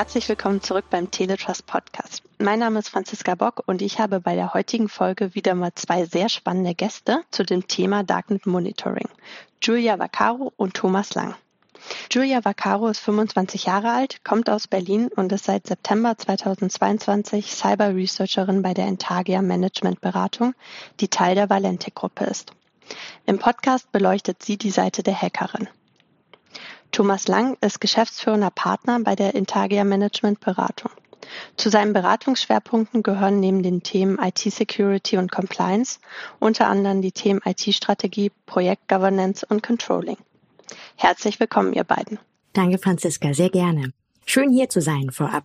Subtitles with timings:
[0.00, 2.22] Herzlich willkommen zurück beim Teletrust Podcast.
[2.38, 6.06] Mein Name ist Franziska Bock und ich habe bei der heutigen Folge wieder mal zwei
[6.06, 9.10] sehr spannende Gäste zu dem Thema Darknet Monitoring.
[9.60, 11.34] Julia Vaccaro und Thomas Lang.
[12.10, 17.94] Julia Vaccaro ist 25 Jahre alt, kommt aus Berlin und ist seit September 2022 Cyber
[17.94, 20.54] Researcherin bei der Intagia Management Beratung,
[21.00, 22.52] die Teil der Valente-Gruppe ist.
[23.26, 25.68] Im Podcast beleuchtet sie die Seite der Hackerin.
[26.92, 30.90] Thomas Lang ist geschäftsführender Partner bei der Intagia Management Beratung.
[31.56, 36.00] Zu seinen Beratungsschwerpunkten gehören neben den Themen IT-Security und Compliance
[36.40, 40.16] unter anderem die Themen IT-Strategie, Projektgovernance und Controlling.
[40.96, 42.18] Herzlich willkommen, ihr beiden.
[42.52, 43.92] Danke, Franziska, sehr gerne.
[44.26, 45.44] Schön hier zu sein vorab.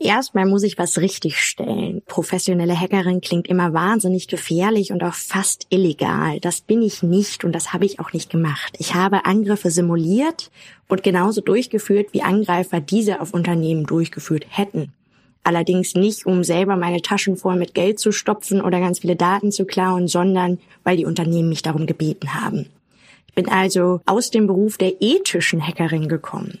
[0.00, 2.02] Erstmal muss ich was richtigstellen.
[2.06, 6.38] Professionelle Hackerin klingt immer wahnsinnig gefährlich und auch fast illegal.
[6.40, 8.76] Das bin ich nicht und das habe ich auch nicht gemacht.
[8.78, 10.50] Ich habe Angriffe simuliert
[10.86, 14.92] und genauso durchgeführt, wie Angreifer diese auf Unternehmen durchgeführt hätten.
[15.42, 19.50] Allerdings nicht, um selber meine Taschen voll mit Geld zu stopfen oder ganz viele Daten
[19.50, 22.66] zu klauen, sondern weil die Unternehmen mich darum gebeten haben.
[23.26, 26.58] Ich bin also aus dem Beruf der ethischen Hackerin gekommen.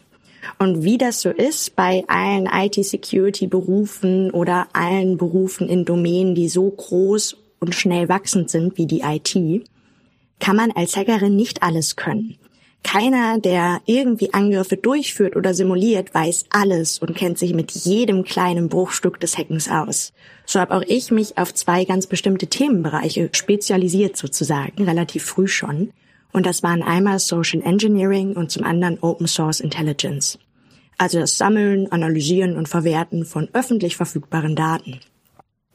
[0.58, 6.70] Und wie das so ist bei allen IT-Security-Berufen oder allen Berufen in Domänen, die so
[6.70, 9.36] groß und schnell wachsend sind wie die IT,
[10.38, 12.36] kann man als Hackerin nicht alles können.
[12.84, 18.68] Keiner, der irgendwie Angriffe durchführt oder simuliert, weiß alles und kennt sich mit jedem kleinen
[18.68, 20.12] Bruchstück des Hackens aus.
[20.46, 25.90] So habe auch ich mich auf zwei ganz bestimmte Themenbereiche spezialisiert sozusagen, relativ früh schon.
[26.32, 30.38] Und das waren einmal Social Engineering und zum anderen Open Source Intelligence
[30.98, 34.98] also das Sammeln, Analysieren und Verwerten von öffentlich verfügbaren Daten.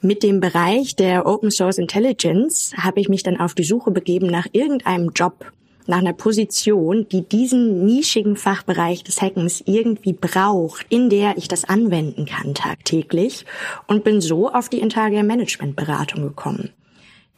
[0.01, 4.27] Mit dem Bereich der Open Source Intelligence habe ich mich dann auf die Suche begeben
[4.27, 5.51] nach irgendeinem Job,
[5.87, 11.63] nach einer Position, die diesen nischigen Fachbereich des Hackens irgendwie braucht, in der ich das
[11.63, 13.45] anwenden kann tagtäglich
[13.87, 16.69] und bin so auf die Intagia Management Beratung gekommen.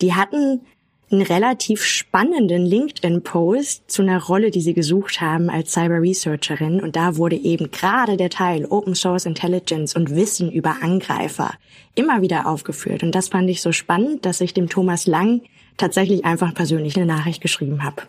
[0.01, 0.61] Die hatten
[1.11, 6.81] einen relativ spannenden LinkedIn-Post zu einer Rolle, die sie gesucht haben als Cyber Researcherin.
[6.81, 11.53] Und da wurde eben gerade der Teil Open Source Intelligence und Wissen über Angreifer
[11.93, 13.03] immer wieder aufgeführt.
[13.03, 15.41] Und das fand ich so spannend, dass ich dem Thomas Lang
[15.77, 18.03] tatsächlich einfach persönlich eine Nachricht geschrieben habe.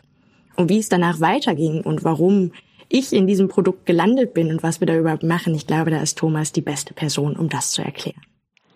[0.56, 2.52] Und wie es danach weiterging und warum
[2.88, 6.00] ich in diesem Produkt gelandet bin und was wir da überhaupt machen, ich glaube, da
[6.00, 8.20] ist Thomas die beste Person, um das zu erklären.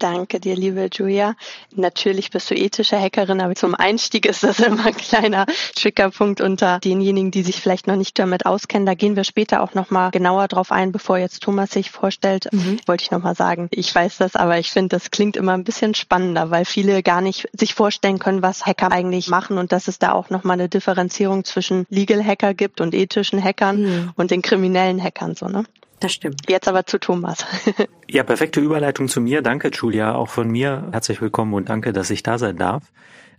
[0.00, 1.34] Danke dir, liebe Julia.
[1.76, 5.44] Natürlich bist du ethische Hackerin, aber zum Einstieg ist das immer ein kleiner
[5.76, 8.86] Triggerpunkt unter denjenigen, die sich vielleicht noch nicht damit auskennen.
[8.86, 12.48] Da gehen wir später auch nochmal genauer drauf ein, bevor jetzt Thomas sich vorstellt.
[12.50, 12.80] Mhm.
[12.86, 15.94] Wollte ich nochmal sagen, ich weiß das, aber ich finde, das klingt immer ein bisschen
[15.94, 19.98] spannender, weil viele gar nicht sich vorstellen können, was Hacker eigentlich machen und dass es
[19.98, 24.12] da auch nochmal eine Differenzierung zwischen Legal Hacker gibt und ethischen Hackern mhm.
[24.16, 25.64] und den kriminellen Hackern, so, ne?
[26.00, 26.48] Das stimmt.
[26.48, 27.44] Jetzt aber zu Thomas.
[28.08, 29.42] ja, perfekte Überleitung zu mir.
[29.42, 30.88] Danke, Julia, auch von mir.
[30.92, 32.84] Herzlich willkommen und danke, dass ich da sein darf.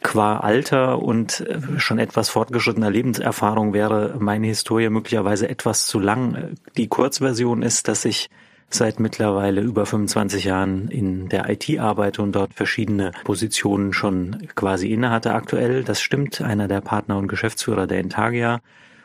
[0.03, 6.55] Qua Alter und äh, schon etwas fortgeschrittener Lebenserfahrung wäre meine Historie möglicherweise etwas zu lang.
[6.77, 8.29] Die Kurzversion ist, dass ich
[8.69, 14.91] seit mittlerweile über 25 Jahren in der IT arbeite und dort verschiedene Positionen schon quasi
[14.91, 15.83] innehatte aktuell.
[15.83, 18.61] Das stimmt, einer der Partner und Geschäftsführer der Intagia.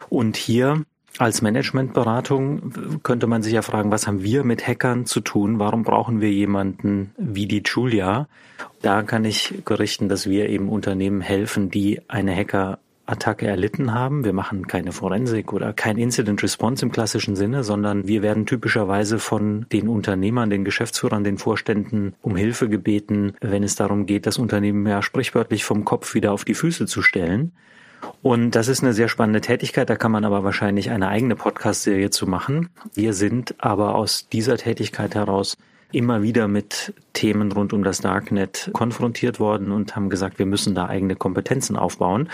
[0.09, 0.85] Und hier
[1.19, 5.59] als Managementberatung könnte man sich ja fragen, was haben wir mit Hackern zu tun?
[5.59, 8.29] Warum brauchen wir jemanden wie die Julia?
[8.83, 14.25] Da kann ich berichten, dass wir eben Unternehmen helfen, die eine Hackerattacke erlitten haben.
[14.25, 19.19] Wir machen keine Forensik oder kein Incident Response im klassischen Sinne, sondern wir werden typischerweise
[19.19, 24.39] von den Unternehmern, den Geschäftsführern, den Vorständen um Hilfe gebeten, wenn es darum geht, das
[24.39, 27.53] Unternehmen ja sprichwörtlich vom Kopf wieder auf die Füße zu stellen.
[28.27, 32.11] Und das ist eine sehr spannende Tätigkeit, da kann man aber wahrscheinlich eine eigene Podcast-Serie
[32.11, 32.71] zu machen.
[32.93, 35.57] Wir sind aber aus dieser Tätigkeit heraus
[35.93, 40.75] immer wieder mit Themen rund um das Darknet konfrontiert worden und haben gesagt, wir müssen
[40.75, 42.29] da eigene Kompetenzen aufbauen.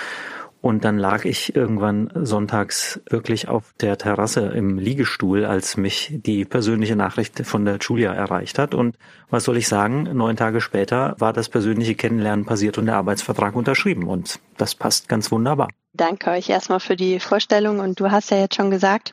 [0.63, 6.47] Und dann lag ich irgendwann sonntags wirklich auf der Terrasse im Liegestuhl, als mich die
[6.47, 8.75] persönliche Nachricht von der Julia erreicht hat.
[8.75, 8.97] Und
[9.29, 10.05] was soll ich sagen?
[10.05, 14.07] Neun Tage später war das persönliche Kennenlernen passiert und der Arbeitsvertrag unterschrieben.
[14.07, 15.69] Und das passt ganz wunderbar.
[15.95, 17.79] Danke euch erstmal für die Vorstellung.
[17.81, 19.13] Und du hast ja jetzt schon gesagt,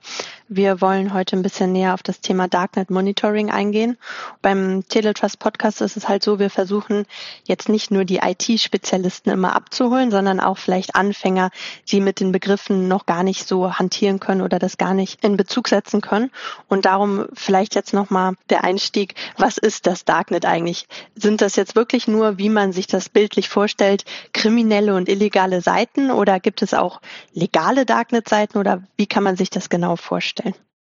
[0.52, 3.98] wir wollen heute ein bisschen näher auf das Thema Darknet Monitoring eingehen.
[4.42, 7.06] Beim Teletrust Podcast ist es halt so, wir versuchen
[7.44, 11.52] jetzt nicht nur die IT-Spezialisten immer abzuholen, sondern auch vielleicht Anfänger,
[11.90, 15.38] die mit den Begriffen noch gar nicht so hantieren können oder das gar nicht in
[15.38, 16.32] Bezug setzen können.
[16.68, 19.14] Und darum vielleicht jetzt nochmal der Einstieg.
[19.38, 20.88] Was ist das Darknet eigentlich?
[21.14, 24.04] Sind das jetzt wirklich nur, wie man sich das bildlich vorstellt,
[24.34, 27.02] kriminelle und illegale Seiten oder gibt es auch
[27.34, 30.39] legale Darknet-Seiten oder wie kann man sich das genau vorstellen?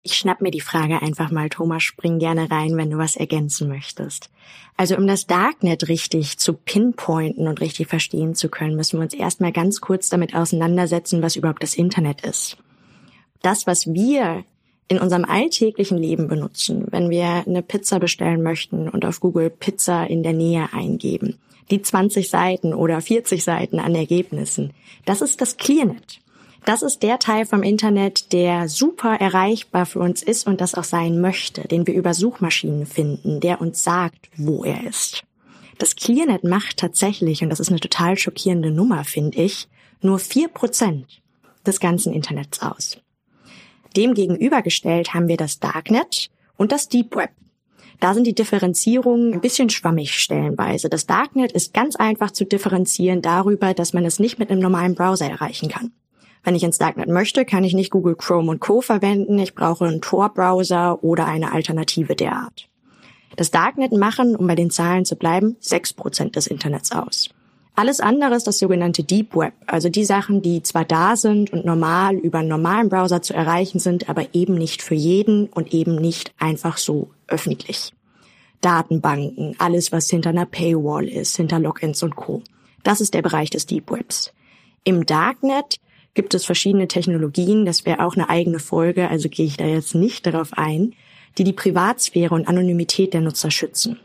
[0.03, 3.67] Ich schnapp mir die Frage einfach mal, Thomas, spring gerne rein, wenn du was ergänzen
[3.67, 4.31] möchtest.
[4.75, 9.13] Also um das Darknet richtig zu pinpointen und richtig verstehen zu können, müssen wir uns
[9.13, 12.57] erstmal ganz kurz damit auseinandersetzen, was überhaupt das Internet ist.
[13.43, 14.43] Das, was wir
[14.87, 20.05] in unserem alltäglichen Leben benutzen, wenn wir eine Pizza bestellen möchten und auf Google Pizza
[20.05, 21.37] in der Nähe eingeben,
[21.69, 24.73] die 20 Seiten oder 40 Seiten an Ergebnissen,
[25.05, 26.19] das ist das ClearNet.
[26.63, 30.83] Das ist der Teil vom Internet, der super erreichbar für uns ist und das auch
[30.83, 35.23] sein möchte, den wir über Suchmaschinen finden, der uns sagt, wo er ist.
[35.79, 39.67] Das ClearNet macht tatsächlich, und das ist eine total schockierende Nummer, finde ich,
[40.01, 41.21] nur vier Prozent
[41.65, 42.97] des ganzen Internets aus.
[43.97, 47.31] Dem gegenübergestellt haben wir das Darknet und das Deep Web.
[47.99, 50.89] Da sind die Differenzierungen ein bisschen schwammig stellenweise.
[50.89, 54.95] Das Darknet ist ganz einfach zu differenzieren darüber, dass man es nicht mit einem normalen
[54.95, 55.91] Browser erreichen kann.
[56.43, 58.81] Wenn ich ins Darknet möchte, kann ich nicht Google Chrome und Co.
[58.81, 59.37] verwenden.
[59.37, 62.67] Ich brauche einen Tor-Browser oder eine Alternative der Art.
[63.35, 67.29] Das Darknet machen, um bei den Zahlen zu bleiben, 6% des Internets aus.
[67.73, 71.63] Alles andere ist das sogenannte Deep Web, also die Sachen, die zwar da sind und
[71.63, 75.95] normal über einen normalen Browser zu erreichen sind, aber eben nicht für jeden und eben
[75.95, 77.93] nicht einfach so öffentlich.
[78.59, 82.43] Datenbanken, alles was hinter einer Paywall ist, hinter Logins und Co.
[82.83, 84.33] Das ist der Bereich des Deep Webs.
[84.83, 85.77] Im Darknet
[86.13, 89.95] gibt es verschiedene Technologien, das wäre auch eine eigene Folge, also gehe ich da jetzt
[89.95, 90.93] nicht darauf ein,
[91.37, 93.99] die die Privatsphäre und Anonymität der Nutzer schützen.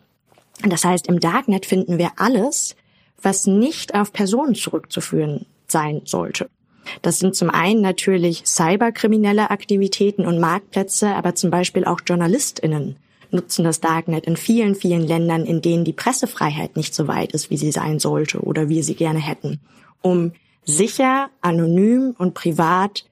[0.62, 2.76] Das heißt, im Darknet finden wir alles,
[3.20, 6.48] was nicht auf Personen zurückzuführen sein sollte.
[7.02, 12.96] Das sind zum einen natürlich cyberkriminelle Aktivitäten und Marktplätze, aber zum Beispiel auch JournalistInnen
[13.32, 17.50] nutzen das Darknet in vielen, vielen Ländern, in denen die Pressefreiheit nicht so weit ist,
[17.50, 19.60] wie sie sein sollte oder wie sie gerne hätten,
[20.00, 20.32] um
[20.66, 23.06] sicher, anonym und privat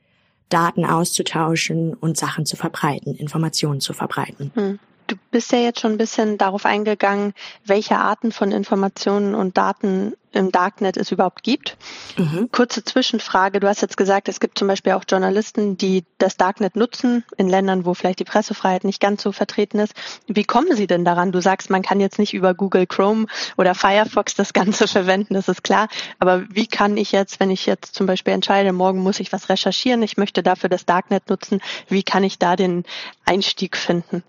[0.50, 4.50] Daten auszutauschen und Sachen zu verbreiten, Informationen zu verbreiten.
[4.54, 4.78] Hm.
[5.06, 7.34] Du bist ja jetzt schon ein bisschen darauf eingegangen,
[7.64, 11.76] welche Arten von Informationen und Daten im Darknet es überhaupt gibt.
[12.16, 12.48] Mhm.
[12.50, 13.60] Kurze Zwischenfrage.
[13.60, 17.48] Du hast jetzt gesagt, es gibt zum Beispiel auch Journalisten, die das Darknet nutzen in
[17.48, 19.94] Ländern, wo vielleicht die Pressefreiheit nicht ganz so vertreten ist.
[20.26, 21.32] Wie kommen sie denn daran?
[21.32, 25.48] Du sagst, man kann jetzt nicht über Google Chrome oder Firefox das Ganze verwenden, das
[25.48, 25.88] ist klar.
[26.18, 29.48] Aber wie kann ich jetzt, wenn ich jetzt zum Beispiel entscheide, morgen muss ich was
[29.48, 32.84] recherchieren, ich möchte dafür das Darknet nutzen, wie kann ich da den
[33.24, 34.24] Einstieg finden?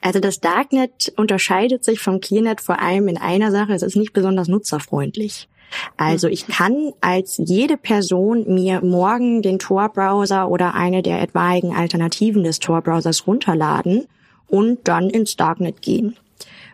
[0.00, 4.12] Also das Darknet unterscheidet sich vom ClearNet vor allem in einer Sache, es ist nicht
[4.12, 5.48] besonders nutzerfreundlich.
[5.96, 12.44] Also ich kann als jede Person mir morgen den Tor-Browser oder eine der etwaigen Alternativen
[12.44, 14.06] des Tor-Browsers runterladen
[14.46, 16.16] und dann ins Darknet gehen.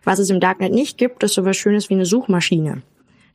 [0.05, 2.83] Was es im Darknet nicht gibt, ist sowas Schönes wie eine Suchmaschine.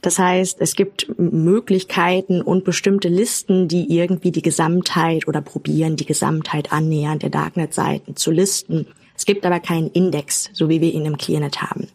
[0.01, 6.06] Das heißt, es gibt Möglichkeiten und bestimmte Listen, die irgendwie die Gesamtheit oder probieren, die
[6.06, 8.88] Gesamtheit annähernd der Darknet-Seiten zu listen.
[9.18, 11.88] Es gibt aber keinen Index, so wie wir ihn im ClearNet haben.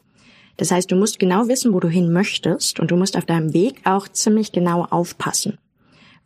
[0.57, 3.55] Das heißt, du musst genau wissen, wo du hin möchtest und du musst auf deinem
[3.55, 5.59] Weg auch ziemlich genau aufpassen.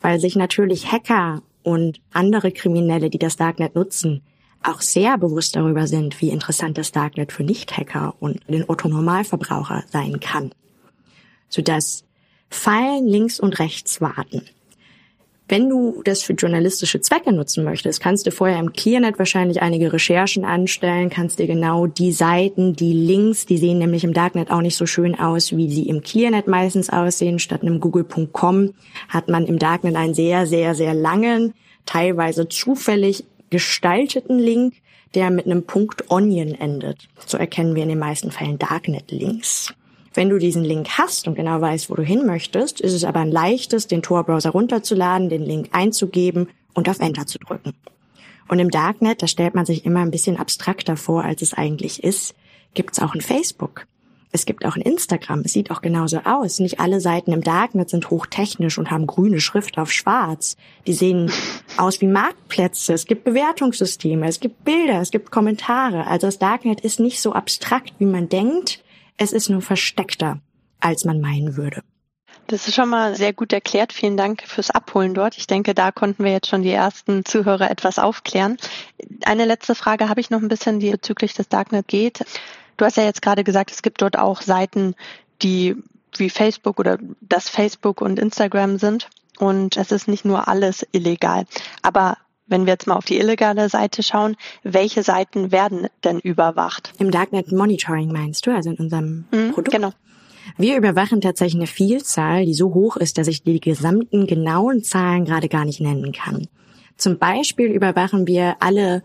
[0.00, 4.22] Weil sich natürlich Hacker und andere Kriminelle, die das Darknet nutzen,
[4.62, 10.18] auch sehr bewusst darüber sind, wie interessant das Darknet für Nicht-Hacker und den Otto-Normalverbraucher sein
[10.18, 10.50] kann.
[11.48, 12.04] Sodass
[12.48, 14.42] Fallen links und rechts warten.
[15.48, 19.92] Wenn du das für journalistische Zwecke nutzen möchtest, kannst du vorher im ClearNet wahrscheinlich einige
[19.92, 24.60] Recherchen anstellen, kannst dir genau die Seiten, die Links, die sehen nämlich im Darknet auch
[24.60, 27.38] nicht so schön aus, wie sie im ClearNet meistens aussehen.
[27.38, 28.74] Statt einem google.com
[29.08, 34.74] hat man im Darknet einen sehr, sehr, sehr langen, teilweise zufällig gestalteten Link,
[35.14, 37.08] der mit einem Punkt Onion endet.
[37.24, 39.72] So erkennen wir in den meisten Fällen Darknet-Links.
[40.16, 43.20] Wenn du diesen Link hast und genau weißt, wo du hin möchtest, ist es aber
[43.20, 47.74] ein leichtes, den Tor-Browser runterzuladen, den Link einzugeben und auf Enter zu drücken.
[48.48, 52.02] Und im Darknet, da stellt man sich immer ein bisschen abstrakter vor, als es eigentlich
[52.02, 52.34] ist,
[52.72, 53.86] gibt es auch ein Facebook.
[54.32, 55.42] Es gibt auch ein Instagram.
[55.44, 56.60] Es sieht auch genauso aus.
[56.60, 60.56] Nicht alle Seiten im Darknet sind hochtechnisch und haben grüne Schrift auf schwarz.
[60.86, 61.30] Die sehen
[61.76, 62.94] aus wie Marktplätze.
[62.94, 64.26] Es gibt Bewertungssysteme.
[64.26, 65.00] Es gibt Bilder.
[65.02, 66.06] Es gibt Kommentare.
[66.06, 68.82] Also das Darknet ist nicht so abstrakt, wie man denkt.
[69.16, 70.40] Es ist nur versteckter,
[70.80, 71.82] als man meinen würde.
[72.48, 73.92] Das ist schon mal sehr gut erklärt.
[73.92, 75.36] Vielen Dank fürs Abholen dort.
[75.36, 78.56] Ich denke, da konnten wir jetzt schon die ersten Zuhörer etwas aufklären.
[79.24, 82.24] Eine letzte Frage habe ich noch ein bisschen, die bezüglich des Darknet geht.
[82.76, 84.94] Du hast ja jetzt gerade gesagt, es gibt dort auch Seiten,
[85.42, 85.76] die
[86.16, 89.08] wie Facebook oder das Facebook und Instagram sind.
[89.38, 91.46] Und es ist nicht nur alles illegal.
[91.82, 92.16] Aber
[92.46, 96.92] wenn wir jetzt mal auf die illegale Seite schauen, welche Seiten werden denn überwacht?
[96.98, 99.72] Im Darknet Monitoring meinst du, also in unserem mhm, Produkt?
[99.72, 99.92] Genau.
[100.56, 105.24] Wir überwachen tatsächlich eine Vielzahl, die so hoch ist, dass ich die gesamten genauen Zahlen
[105.24, 106.46] gerade gar nicht nennen kann.
[106.96, 109.02] Zum Beispiel überwachen wir alle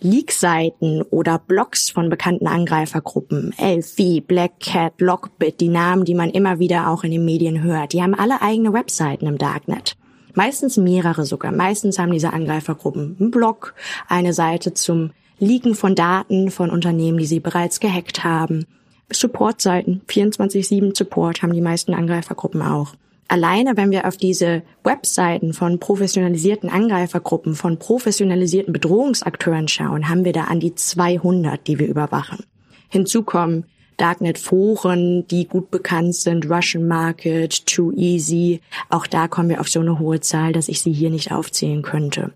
[0.00, 6.58] Leak-Seiten oder Blogs von bekannten Angreifergruppen, LV, Black Cat, Lockbit, die Namen, die man immer
[6.58, 9.96] wieder auch in den Medien hört, die haben alle eigene Webseiten im Darknet.
[10.34, 11.52] Meistens mehrere sogar.
[11.52, 13.74] Meistens haben diese Angreifergruppen einen Blog,
[14.08, 18.66] eine Seite zum Leaken von Daten von Unternehmen, die sie bereits gehackt haben.
[19.12, 22.94] Supportseiten, 24-7 Support haben die meisten Angreifergruppen auch.
[23.28, 30.32] Alleine, wenn wir auf diese Webseiten von professionalisierten Angreifergruppen, von professionalisierten Bedrohungsakteuren schauen, haben wir
[30.32, 32.44] da an die 200, die wir überwachen.
[32.88, 33.64] Hinzu kommen
[33.96, 38.60] Darknet-Foren, die gut bekannt sind, Russian Market, Too Easy.
[38.88, 41.82] Auch da kommen wir auf so eine hohe Zahl, dass ich sie hier nicht aufzählen
[41.82, 42.32] könnte.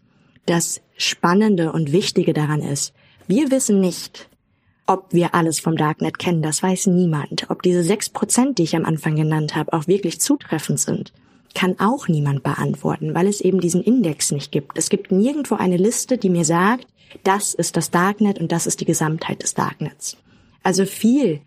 [0.46, 2.94] Das Spannende und Wichtige daran ist,
[3.26, 4.28] wir wissen nicht,
[4.86, 7.50] ob wir alles vom Darknet kennen, das weiß niemand.
[7.50, 11.12] Ob diese sechs Prozent, die ich am Anfang genannt habe, auch wirklich zutreffend sind,
[11.54, 14.78] kann auch niemand beantworten, weil es eben diesen Index nicht gibt.
[14.78, 16.86] Es gibt nirgendwo eine Liste, die mir sagt,
[17.24, 20.16] das ist das Darknet und das ist die Gesamtheit des Darknets.
[20.66, 21.42] Also viel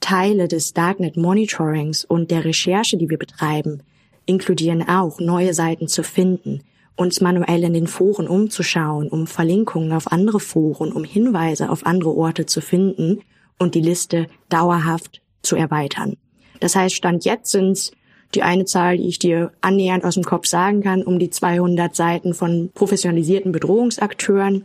[0.00, 3.82] Teile des Darknet Monitorings und der Recherche, die wir betreiben,
[4.24, 6.62] inkludieren auch neue Seiten zu finden,
[6.96, 12.16] uns manuell in den Foren umzuschauen, um Verlinkungen auf andere Foren, um Hinweise auf andere
[12.16, 13.20] Orte zu finden
[13.58, 16.16] und die Liste dauerhaft zu erweitern.
[16.58, 17.90] Das heißt, Stand jetzt sind
[18.34, 21.94] die eine Zahl, die ich dir annähernd aus dem Kopf sagen kann, um die 200
[21.94, 24.64] Seiten von professionalisierten Bedrohungsakteuren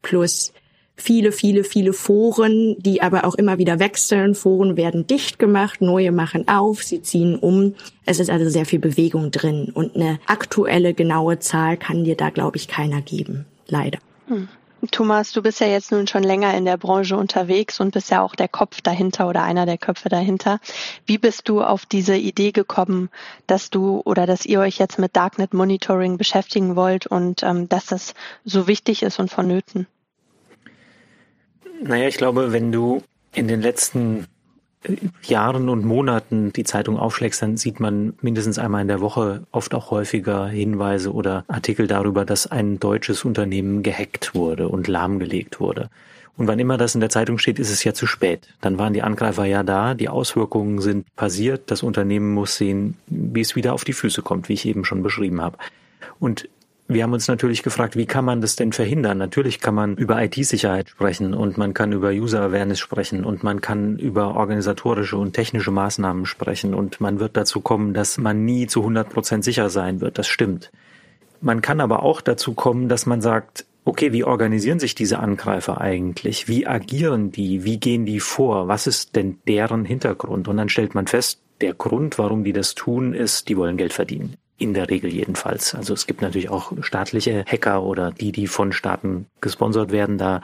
[0.00, 0.52] plus
[0.98, 4.34] viele, viele, viele Foren, die aber auch immer wieder wechseln.
[4.34, 7.74] Foren werden dicht gemacht, neue machen auf, sie ziehen um.
[8.04, 12.30] Es ist also sehr viel Bewegung drin und eine aktuelle, genaue Zahl kann dir da,
[12.30, 13.46] glaube ich, keiner geben.
[13.68, 13.98] Leider.
[14.26, 14.48] Hm.
[14.92, 18.22] Thomas, du bist ja jetzt nun schon länger in der Branche unterwegs und bist ja
[18.22, 20.60] auch der Kopf dahinter oder einer der Köpfe dahinter.
[21.04, 23.10] Wie bist du auf diese Idee gekommen,
[23.48, 27.86] dass du oder dass ihr euch jetzt mit Darknet Monitoring beschäftigen wollt und ähm, dass
[27.86, 28.14] das
[28.44, 29.88] so wichtig ist und vonnöten?
[31.82, 33.02] Naja, ich glaube, wenn du
[33.34, 34.26] in den letzten
[34.82, 39.46] äh, Jahren und Monaten die Zeitung aufschlägst, dann sieht man mindestens einmal in der Woche
[39.52, 45.60] oft auch häufiger Hinweise oder Artikel darüber, dass ein deutsches Unternehmen gehackt wurde und lahmgelegt
[45.60, 45.90] wurde.
[46.36, 48.48] Und wann immer das in der Zeitung steht, ist es ja zu spät.
[48.60, 53.40] Dann waren die Angreifer ja da, die Auswirkungen sind passiert, das Unternehmen muss sehen, wie
[53.40, 55.58] es wieder auf die Füße kommt, wie ich eben schon beschrieben habe.
[56.20, 56.48] Und
[56.90, 59.18] wir haben uns natürlich gefragt, wie kann man das denn verhindern?
[59.18, 63.98] Natürlich kann man über IT-Sicherheit sprechen und man kann über User-Awareness sprechen und man kann
[63.98, 68.80] über organisatorische und technische Maßnahmen sprechen und man wird dazu kommen, dass man nie zu
[68.80, 70.16] 100 Prozent sicher sein wird.
[70.16, 70.72] Das stimmt.
[71.42, 75.82] Man kann aber auch dazu kommen, dass man sagt, okay, wie organisieren sich diese Angreifer
[75.82, 76.48] eigentlich?
[76.48, 77.64] Wie agieren die?
[77.64, 78.66] Wie gehen die vor?
[78.66, 80.48] Was ist denn deren Hintergrund?
[80.48, 83.92] Und dann stellt man fest, der Grund, warum die das tun, ist, die wollen Geld
[83.92, 84.36] verdienen.
[84.58, 85.74] In der Regel jedenfalls.
[85.74, 90.18] Also es gibt natürlich auch staatliche Hacker oder die, die von Staaten gesponsert werden.
[90.18, 90.42] Da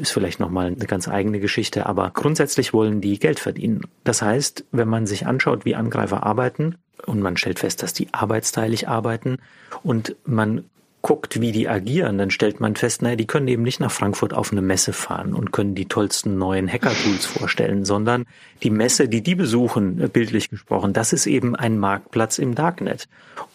[0.00, 3.82] ist vielleicht nochmal eine ganz eigene Geschichte, aber grundsätzlich wollen die Geld verdienen.
[4.04, 8.12] Das heißt, wenn man sich anschaut, wie Angreifer arbeiten und man stellt fest, dass die
[8.12, 9.38] arbeitsteilig arbeiten
[9.82, 10.64] und man
[11.02, 14.32] guckt, wie die agieren, dann stellt man fest, naja, die können eben nicht nach Frankfurt
[14.32, 18.24] auf eine Messe fahren und können die tollsten neuen Hacker-Tools vorstellen, sondern
[18.62, 23.08] die Messe, die die besuchen, äh, bildlich gesprochen, das ist eben ein Marktplatz im Darknet.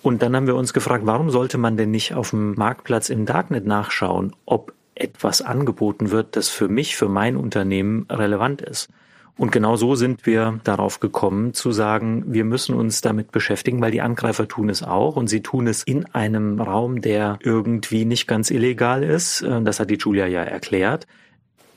[0.04, 3.26] Und dann haben wir uns gefragt, warum sollte man denn nicht auf dem Marktplatz im
[3.26, 8.90] Darknet nachschauen, ob etwas angeboten wird, das für mich, für mein Unternehmen relevant ist?
[9.38, 13.92] Und genau so sind wir darauf gekommen zu sagen, wir müssen uns damit beschäftigen, weil
[13.92, 18.28] die Angreifer tun es auch und sie tun es in einem Raum, der irgendwie nicht
[18.28, 19.44] ganz illegal ist.
[19.44, 21.06] Äh, das hat die Julia ja erklärt.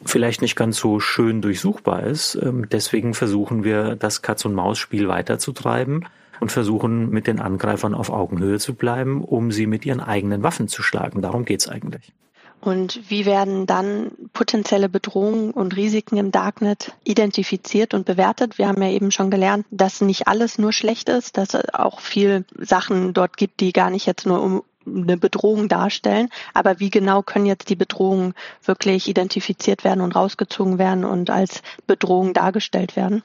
[0.07, 2.39] Vielleicht nicht ganz so schön durchsuchbar ist.
[2.43, 6.07] Ähm, deswegen versuchen wir, das Katz-und-Maus-Spiel weiterzutreiben
[6.41, 10.69] und versuchen, mit den Angreifern auf Augenhöhe zu bleiben, um sie mit ihren eigenen Waffen
[10.69, 11.21] zu schlagen.
[11.21, 12.15] Darum geht's eigentlich.
[12.61, 18.59] Und wie werden dann potenzielle Bedrohungen und Risiken im Darknet identifiziert und bewertet?
[18.59, 22.01] Wir haben ja eben schon gelernt, dass nicht alles nur schlecht ist, dass es auch
[22.01, 26.29] viel Sachen dort gibt, die gar nicht jetzt nur um eine Bedrohung darstellen.
[26.53, 31.63] Aber wie genau können jetzt die Bedrohungen wirklich identifiziert werden und rausgezogen werden und als
[31.87, 33.23] Bedrohung dargestellt werden?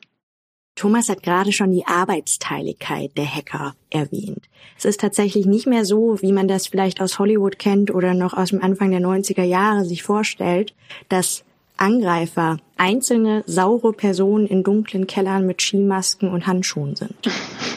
[0.76, 4.44] Thomas hat gerade schon die Arbeitsteiligkeit der Hacker erwähnt.
[4.78, 8.34] Es ist tatsächlich nicht mehr so, wie man das vielleicht aus Hollywood kennt oder noch
[8.34, 10.74] aus dem Anfang der 90er Jahre sich vorstellt,
[11.08, 11.46] dass
[11.78, 17.30] Angreifer einzelne saure Personen in dunklen Kellern mit Skimasken und Handschuhen sind.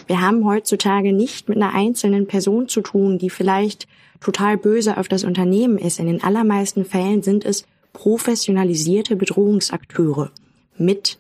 [0.09, 3.87] Wir haben heutzutage nicht mit einer einzelnen Person zu tun, die vielleicht
[4.21, 6.01] total böse auf das Unternehmen ist.
[6.01, 10.31] In den allermeisten Fällen sind es professionalisierte Bedrohungsakteure
[10.77, 11.19] mit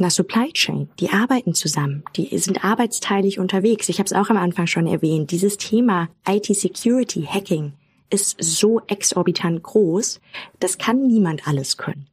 [0.00, 0.88] einer Supply Chain.
[0.98, 3.88] Die arbeiten zusammen, die sind arbeitsteilig unterwegs.
[3.88, 5.30] Ich habe es auch am Anfang schon erwähnt.
[5.30, 7.72] Dieses Thema IT Security, Hacking
[8.10, 10.20] ist so exorbitant groß,
[10.58, 12.06] das kann niemand alles können.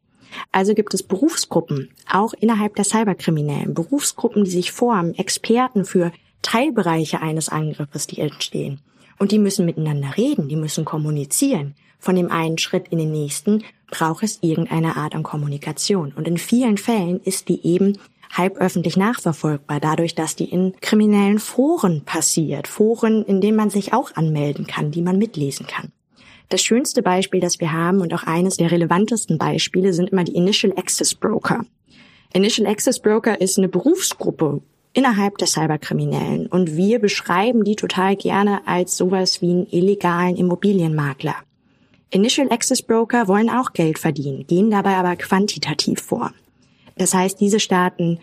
[0.51, 7.22] Also gibt es Berufsgruppen, auch innerhalb der Cyberkriminellen, Berufsgruppen, die sich formen, Experten für Teilbereiche
[7.22, 8.82] eines Angriffes, die entstehen.
[9.20, 11.76] Und die müssen miteinander reden, die müssen kommunizieren.
[12.00, 16.14] Von dem einen Schritt in den nächsten braucht es irgendeine Art an Kommunikation.
[16.16, 17.98] Und in vielen Fällen ist die eben
[18.32, 22.68] halb öffentlich nachverfolgbar, dadurch, dass die in kriminellen Foren passiert.
[22.68, 25.92] Foren, in denen man sich auch anmelden kann, die man mitlesen kann.
[26.50, 30.36] Das schönste Beispiel, das wir haben und auch eines der relevantesten Beispiele sind immer die
[30.36, 31.66] Initial Access Broker.
[32.34, 34.62] Initial Access Broker ist eine Berufsgruppe
[34.98, 41.36] innerhalb der Cyberkriminellen und wir beschreiben die total gerne als sowas wie einen illegalen Immobilienmakler.
[42.10, 46.32] Initial Access Broker wollen auch Geld verdienen, gehen dabei aber quantitativ vor.
[46.98, 48.18] Das heißt, diese starten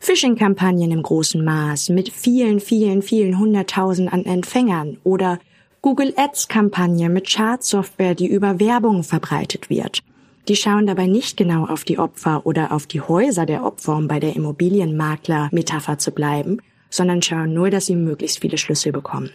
[0.00, 5.38] Phishing-Kampagnen im großen Maß mit vielen, vielen, vielen hunderttausend an Empfängern oder
[5.82, 10.00] Google Ads-Kampagne mit Chartsoftware, die über Werbung verbreitet wird.
[10.46, 14.08] Die schauen dabei nicht genau auf die Opfer oder auf die Häuser der Opfer, um
[14.08, 16.58] bei der Immobilienmakler-Metapher zu bleiben,
[16.90, 19.30] sondern schauen nur, dass sie möglichst viele Schlüssel bekommen.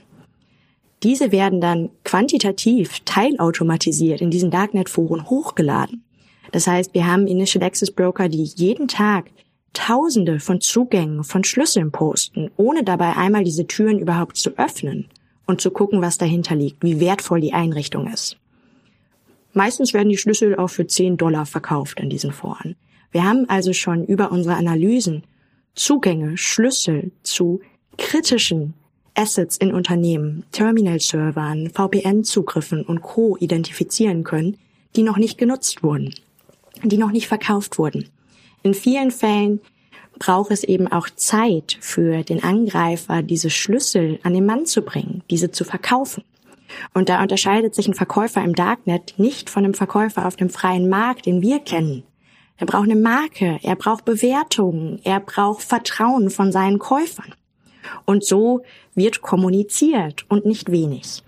[1.03, 6.03] Diese werden dann quantitativ teilautomatisiert in diesen Darknet-Foren hochgeladen.
[6.51, 9.25] Das heißt, wir haben Initial Access Broker, die jeden Tag
[9.73, 15.09] Tausende von Zugängen, von Schlüsseln posten, ohne dabei einmal diese Türen überhaupt zu öffnen
[15.47, 18.37] und zu gucken, was dahinter liegt, wie wertvoll die Einrichtung ist.
[19.53, 22.75] Meistens werden die Schlüssel auch für 10 Dollar verkauft in diesen Foren.
[23.11, 25.23] Wir haben also schon über unsere Analysen
[25.75, 27.61] Zugänge, Schlüssel zu
[27.97, 28.73] kritischen
[29.15, 33.37] Assets in Unternehmen, Terminal-Servern, VPN-Zugriffen und Co.
[33.39, 34.57] identifizieren können,
[34.95, 36.13] die noch nicht genutzt wurden
[36.83, 38.09] die noch nicht verkauft wurden.
[38.61, 39.59] In vielen Fällen
[40.19, 45.23] braucht es eben auch Zeit für den Angreifer, diese Schlüssel an den Mann zu bringen,
[45.29, 46.23] diese zu verkaufen.
[46.93, 50.89] Und da unterscheidet sich ein Verkäufer im Darknet nicht von einem Verkäufer auf dem freien
[50.89, 52.03] Markt, den wir kennen.
[52.57, 57.33] Er braucht eine Marke, er braucht Bewertungen, er braucht Vertrauen von seinen Käufern.
[58.05, 58.61] Und so
[58.95, 61.23] wird kommuniziert und nicht wenig.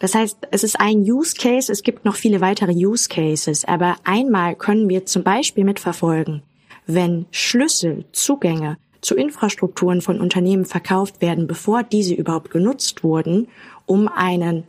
[0.00, 3.96] Das heißt, es ist ein Use Case, es gibt noch viele weitere Use Cases, aber
[4.04, 6.42] einmal können wir zum Beispiel mitverfolgen,
[6.86, 13.48] wenn Schlüssel, Zugänge zu Infrastrukturen von Unternehmen verkauft werden, bevor diese überhaupt genutzt wurden,
[13.86, 14.64] um einen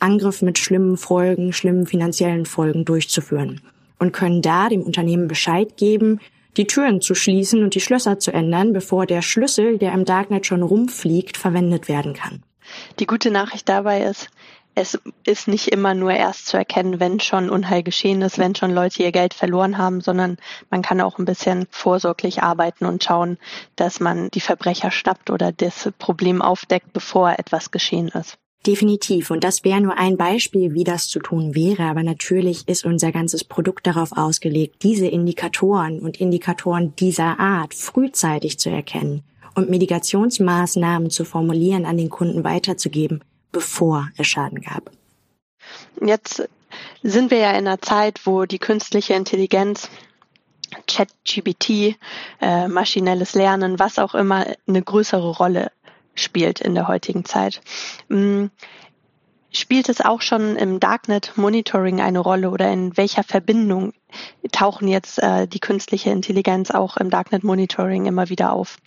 [0.00, 3.60] Angriff mit schlimmen Folgen, schlimmen finanziellen Folgen durchzuführen
[3.98, 6.20] und können da dem Unternehmen Bescheid geben,
[6.56, 10.46] die Türen zu schließen und die Schlösser zu ändern, bevor der Schlüssel, der im Darknet
[10.46, 12.42] schon rumfliegt, verwendet werden kann.
[12.98, 14.28] Die gute Nachricht dabei ist,
[14.74, 18.72] es ist nicht immer nur erst zu erkennen, wenn schon Unheil geschehen ist, wenn schon
[18.72, 20.36] Leute ihr Geld verloren haben, sondern
[20.70, 23.38] man kann auch ein bisschen vorsorglich arbeiten und schauen,
[23.76, 28.38] dass man die Verbrecher schnappt oder das Problem aufdeckt, bevor etwas geschehen ist.
[28.66, 29.30] Definitiv.
[29.30, 31.84] Und das wäre nur ein Beispiel, wie das zu tun wäre.
[31.84, 38.58] Aber natürlich ist unser ganzes Produkt darauf ausgelegt, diese Indikatoren und Indikatoren dieser Art frühzeitig
[38.58, 39.22] zu erkennen
[39.54, 44.90] und Mitigationsmaßnahmen zu formulieren, an den Kunden weiterzugeben, bevor es Schaden gab.
[46.04, 46.48] Jetzt
[47.02, 49.88] sind wir ja in einer Zeit, wo die künstliche Intelligenz,
[50.86, 51.96] ChatGPT,
[52.40, 55.72] äh, maschinelles Lernen, was auch immer, eine größere Rolle
[56.14, 57.60] spielt in der heutigen Zeit.
[58.08, 58.50] Mhm.
[59.52, 63.92] Spielt es auch schon im Darknet Monitoring eine Rolle oder in welcher Verbindung
[64.52, 68.78] tauchen jetzt äh, die künstliche Intelligenz auch im Darknet Monitoring immer wieder auf?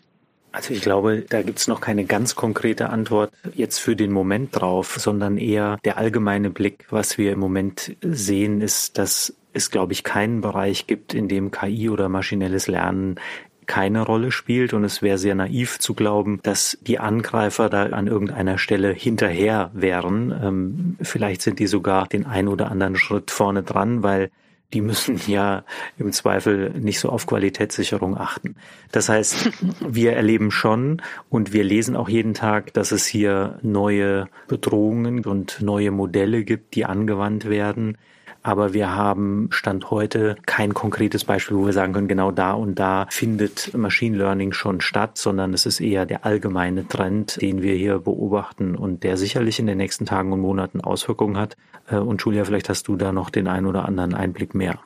[0.54, 4.98] Also ich glaube, da gibt's noch keine ganz konkrete Antwort jetzt für den Moment drauf,
[5.00, 6.86] sondern eher der allgemeine Blick.
[6.92, 11.50] Was wir im Moment sehen, ist, dass es, glaube ich, keinen Bereich gibt, in dem
[11.50, 13.20] KI oder maschinelles Lernen
[13.68, 18.08] keine Rolle spielt und es wäre sehr naiv zu glauben, dass die Angreifer da an
[18.08, 20.34] irgendeiner Stelle hinterher wären.
[20.44, 24.30] Ähm, vielleicht sind die sogar den ein oder anderen Schritt vorne dran, weil
[24.74, 25.64] die müssen ja
[25.98, 28.56] im Zweifel nicht so auf Qualitätssicherung achten.
[28.92, 29.52] Das heißt,
[29.88, 35.62] wir erleben schon und wir lesen auch jeden Tag, dass es hier neue Bedrohungen und
[35.62, 37.98] neue Modelle gibt, die angewandt werden
[38.44, 42.78] aber wir haben Stand heute kein konkretes Beispiel, wo wir sagen können, genau da und
[42.78, 47.74] da findet Machine Learning schon statt, sondern es ist eher der allgemeine Trend, den wir
[47.76, 51.56] hier beobachten und der sicherlich in den nächsten Tagen und Monaten Auswirkungen hat.
[51.90, 54.80] Äh, und Julia, vielleicht hast du da noch den ein oder anderen Einblick mehr.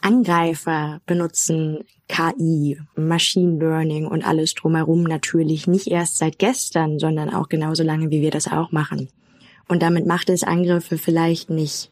[0.00, 7.48] Angreifer benutzen KI, Machine Learning und alles drumherum natürlich nicht erst seit gestern, sondern auch
[7.48, 9.08] genauso lange, wie wir das auch machen.
[9.68, 11.90] Und damit macht es Angriffe vielleicht nicht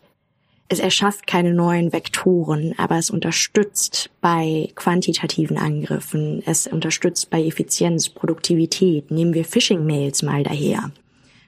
[0.72, 8.08] es erschafft keine neuen Vektoren, aber es unterstützt bei quantitativen Angriffen, es unterstützt bei Effizienz,
[8.08, 9.10] Produktivität.
[9.10, 10.90] Nehmen wir Phishing-Mails mal daher.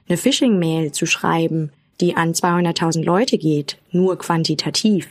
[0.07, 5.07] Eine Phishing-Mail zu schreiben, die an 200.000 Leute geht, nur quantitativ,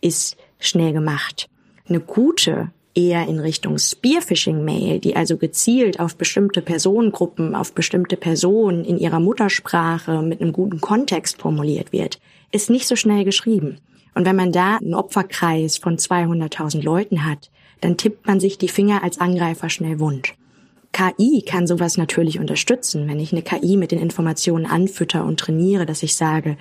[0.00, 1.48] ist schnell gemacht.
[1.88, 8.84] Eine gute, eher in Richtung Spearphishing-Mail, die also gezielt auf bestimmte Personengruppen, auf bestimmte Personen
[8.84, 12.20] in ihrer Muttersprache mit einem guten Kontext formuliert wird,
[12.52, 13.78] ist nicht so schnell geschrieben.
[14.14, 18.68] Und wenn man da einen Opferkreis von 200.000 Leuten hat, dann tippt man sich die
[18.68, 20.34] Finger als Angreifer schnell wund.
[20.92, 25.84] KI kann sowas natürlich unterstützen, wenn ich eine KI mit den Informationen anfütter und trainiere,
[25.84, 26.56] dass ich sage,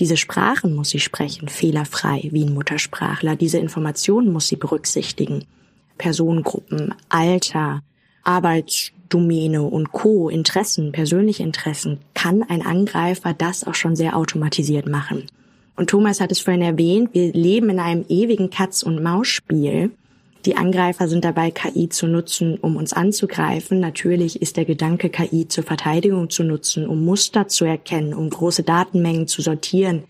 [0.00, 3.36] diese Sprachen muss sie sprechen, fehlerfrei wie ein Muttersprachler.
[3.36, 5.44] Diese Informationen muss sie berücksichtigen.
[5.96, 7.82] Personengruppen, Alter,
[9.06, 15.24] Arbeitsdomäne und Co., Interessen, persönliche Interessen, kann ein Angreifer das auch schon sehr automatisiert machen.
[15.76, 19.90] Und Thomas hat es vorhin erwähnt, wir leben in einem ewigen Katz- und Maus-Spiel.
[20.44, 23.80] Die Angreifer sind dabei, KI zu nutzen, um uns anzugreifen.
[23.80, 28.62] Natürlich ist der Gedanke, KI zur Verteidigung zu nutzen, um Muster zu erkennen, um große
[28.62, 30.04] Datenmengen zu sortieren,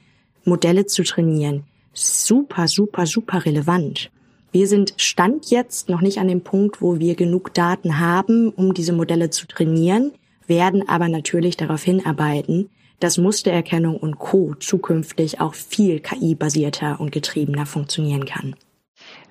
[0.44, 1.64] Modelle zu trainieren.
[1.92, 4.10] Super, super, super relevant.
[4.52, 8.74] Wir sind Stand jetzt noch nicht an dem Punkt, wo wir genug Daten haben, um
[8.74, 10.12] diese Modelle zu trainieren,
[10.46, 14.54] werden aber natürlich darauf hinarbeiten, dass Mustererkennung und Co.
[14.54, 18.56] zukünftig auch viel KI-basierter und getriebener funktionieren kann.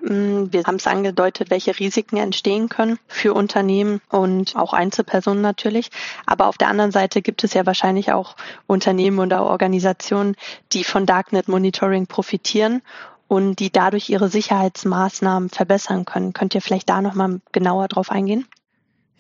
[0.02, 5.90] Mm, wir haben es angedeutet, welche Risiken entstehen können für Unternehmen und auch Einzelpersonen natürlich.
[6.26, 8.36] Aber auf der anderen Seite gibt es ja wahrscheinlich auch
[8.68, 10.36] Unternehmen oder Organisationen,
[10.72, 12.82] die von Darknet Monitoring profitieren
[13.28, 16.34] und die dadurch ihre Sicherheitsmaßnahmen verbessern können.
[16.34, 18.46] Könnt ihr vielleicht da nochmal genauer drauf eingehen?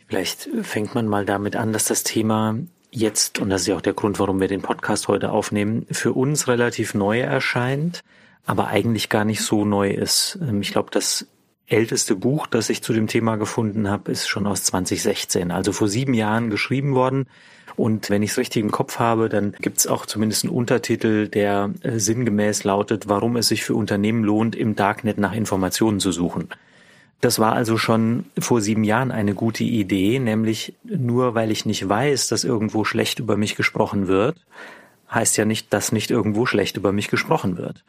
[0.08, 2.56] Vielleicht fängt man mal damit an, dass das Thema
[2.92, 6.14] jetzt, und das ist ja auch der Grund, warum wir den Podcast heute aufnehmen, für
[6.14, 8.04] uns relativ neu erscheint,
[8.46, 10.38] aber eigentlich gar nicht so neu ist.
[10.42, 11.28] Ähm, ich glaube, das
[11.68, 15.88] älteste Buch, das ich zu dem Thema gefunden habe, ist schon aus 2016, also vor
[15.88, 17.28] sieben Jahren geschrieben worden.
[17.78, 21.28] Und wenn ich es richtig im Kopf habe, dann gibt es auch zumindest einen Untertitel,
[21.28, 26.12] der äh, sinngemäß lautet, warum es sich für Unternehmen lohnt, im Darknet nach Informationen zu
[26.12, 26.50] suchen.
[27.22, 31.88] Das war also schon vor sieben Jahren eine gute Idee, nämlich nur weil ich nicht
[31.88, 34.38] weiß, dass irgendwo schlecht über mich gesprochen wird,
[35.12, 37.84] heißt ja nicht, dass nicht irgendwo schlecht über mich gesprochen wird.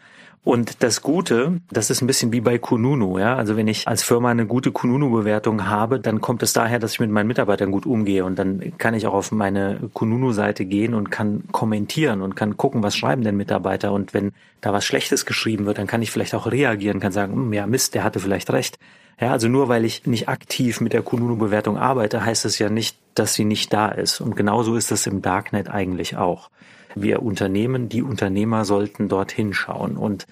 [0.44, 3.34] Und das Gute, das ist ein bisschen wie bei Kununu, ja.
[3.34, 7.00] Also wenn ich als Firma eine gute Kununu-Bewertung habe, dann kommt es daher, dass ich
[7.00, 11.10] mit meinen Mitarbeitern gut umgehe und dann kann ich auch auf meine Kununu-Seite gehen und
[11.10, 15.66] kann kommentieren und kann gucken, was schreiben denn Mitarbeiter und wenn da was Schlechtes geschrieben
[15.66, 18.50] wird, dann kann ich vielleicht auch reagieren, kann sagen, hm, ja Mist, der hatte vielleicht
[18.52, 18.78] recht.
[19.20, 22.98] Ja, also nur weil ich nicht aktiv mit der Kununu-Bewertung arbeite, heißt es ja nicht,
[23.14, 24.20] dass sie nicht da ist.
[24.20, 26.50] Und genauso ist es im Darknet eigentlich auch
[26.96, 29.96] wir Unternehmen, die Unternehmer sollten dorthin schauen.
[29.96, 30.26] Und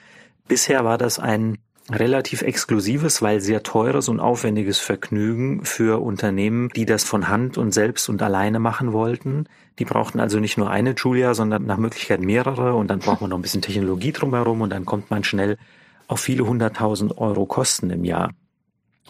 [0.49, 1.59] bisher war das ein
[1.91, 7.73] relativ exklusives, weil sehr teures und aufwendiges Vergnügen für Unternehmen, die das von Hand und
[7.73, 9.47] selbst und alleine machen wollten.
[9.79, 13.31] Die brauchten also nicht nur eine Julia, sondern nach Möglichkeit mehrere und dann braucht man
[13.31, 15.59] noch ein bisschen Technologie drumherum und dann kommt man schnell
[16.09, 18.31] auf viele hunderttausend Euro Kosten im Jahr.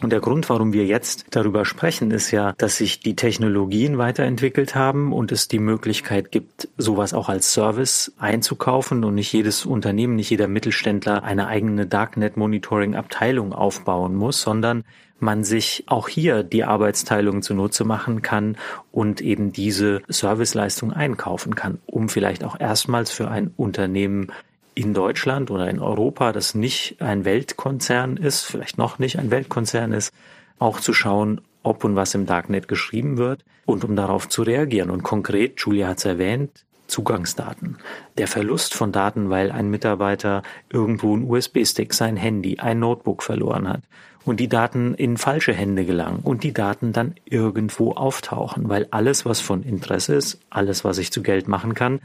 [0.01, 4.75] Und der Grund, warum wir jetzt darüber sprechen, ist ja, dass sich die Technologien weiterentwickelt
[4.75, 10.15] haben und es die Möglichkeit gibt, sowas auch als Service einzukaufen und nicht jedes Unternehmen,
[10.15, 14.83] nicht jeder Mittelständler eine eigene Darknet-Monitoring-Abteilung aufbauen muss, sondern
[15.19, 18.57] man sich auch hier die Arbeitsteilung zunutze machen kann
[18.91, 24.27] und eben diese Serviceleistung einkaufen kann, um vielleicht auch erstmals für ein Unternehmen
[24.75, 29.93] in Deutschland oder in Europa, das nicht ein Weltkonzern ist, vielleicht noch nicht ein Weltkonzern
[29.93, 30.13] ist,
[30.59, 34.89] auch zu schauen, ob und was im Darknet geschrieben wird und um darauf zu reagieren.
[34.89, 37.77] Und konkret, Julia hat es erwähnt, Zugangsdaten.
[38.17, 43.67] Der Verlust von Daten, weil ein Mitarbeiter irgendwo einen USB-Stick, sein Handy, ein Notebook verloren
[43.67, 43.81] hat
[44.23, 49.25] und die Daten in falsche Hände gelangen und die Daten dann irgendwo auftauchen, weil alles,
[49.25, 52.01] was von Interesse ist, alles, was ich zu Geld machen kann,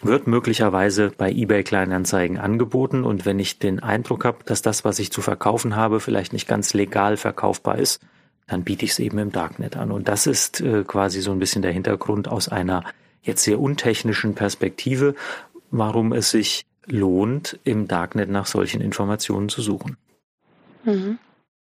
[0.00, 4.98] wird möglicherweise bei eBay Kleinanzeigen angeboten und wenn ich den Eindruck habe, dass das, was
[4.98, 8.00] ich zu verkaufen habe, vielleicht nicht ganz legal verkaufbar ist,
[8.46, 9.90] dann biete ich es eben im Darknet an.
[9.90, 12.84] Und das ist äh, quasi so ein bisschen der Hintergrund aus einer
[13.22, 15.14] jetzt sehr untechnischen Perspektive,
[15.70, 19.96] warum es sich lohnt, im Darknet nach solchen Informationen zu suchen.
[20.84, 21.18] Mhm.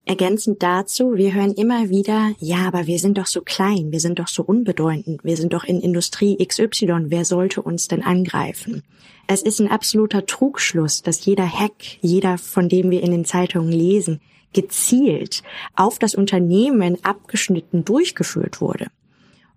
[0.05, 4.19] Ergänzend dazu, wir hören immer wieder, ja, aber wir sind doch so klein, wir sind
[4.19, 8.83] doch so unbedeutend, wir sind doch in Industrie XY, wer sollte uns denn angreifen?
[9.29, 13.71] Es ist ein absoluter Trugschluss, dass jeder Hack, jeder, von dem wir in den Zeitungen
[13.71, 14.21] lesen,
[14.53, 15.45] gezielt
[15.77, 18.89] auf das Unternehmen abgeschnitten durchgeführt wurde.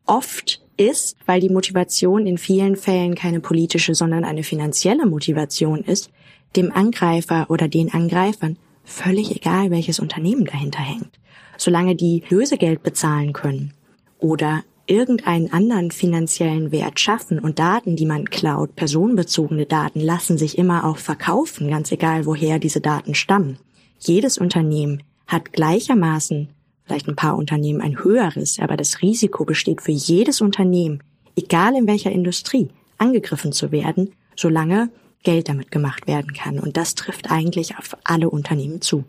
[0.05, 6.11] Oft ist, weil die Motivation in vielen Fällen keine politische, sondern eine finanzielle Motivation ist,
[6.55, 11.19] dem Angreifer oder den Angreifern völlig egal, welches Unternehmen dahinter hängt.
[11.57, 13.73] Solange die Lösegeld bezahlen können
[14.19, 20.57] oder irgendeinen anderen finanziellen Wert schaffen und Daten, die man klaut, personenbezogene Daten, lassen sich
[20.57, 23.57] immer auch verkaufen, ganz egal woher diese Daten stammen.
[23.99, 26.49] Jedes Unternehmen hat gleichermaßen,
[26.83, 31.01] vielleicht ein paar Unternehmen ein höheres, aber das Risiko besteht für jedes Unternehmen,
[31.35, 34.89] egal in welcher Industrie, angegriffen zu werden, solange
[35.25, 36.59] Geld damit gemacht werden kann.
[36.59, 39.03] Und das trifft eigentlich auf alle Unternehmen zu.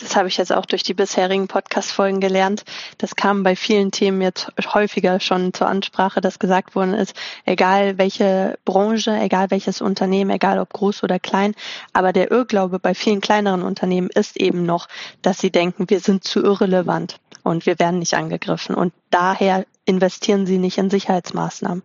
[0.00, 2.64] Das habe ich jetzt auch durch die bisherigen Podcast-Folgen gelernt.
[2.98, 7.98] Das kam bei vielen Themen jetzt häufiger schon zur Ansprache, dass gesagt worden ist, egal
[7.98, 11.54] welche Branche, egal welches Unternehmen, egal ob groß oder klein,
[11.92, 14.88] aber der Irrglaube bei vielen kleineren Unternehmen ist eben noch,
[15.20, 18.74] dass sie denken, wir sind zu irrelevant und wir werden nicht angegriffen.
[18.74, 21.82] Und daher investieren sie nicht in Sicherheitsmaßnahmen.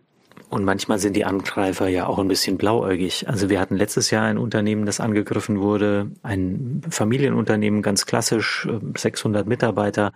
[0.48, 3.28] Und manchmal sind die Angreifer ja auch ein bisschen blauäugig.
[3.28, 9.46] Also wir hatten letztes Jahr ein Unternehmen, das angegriffen wurde, ein Familienunternehmen, ganz klassisch, 600
[9.46, 10.12] Mitarbeiter,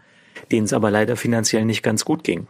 [0.53, 2.47] denen es aber leider finanziell nicht ganz gut ging.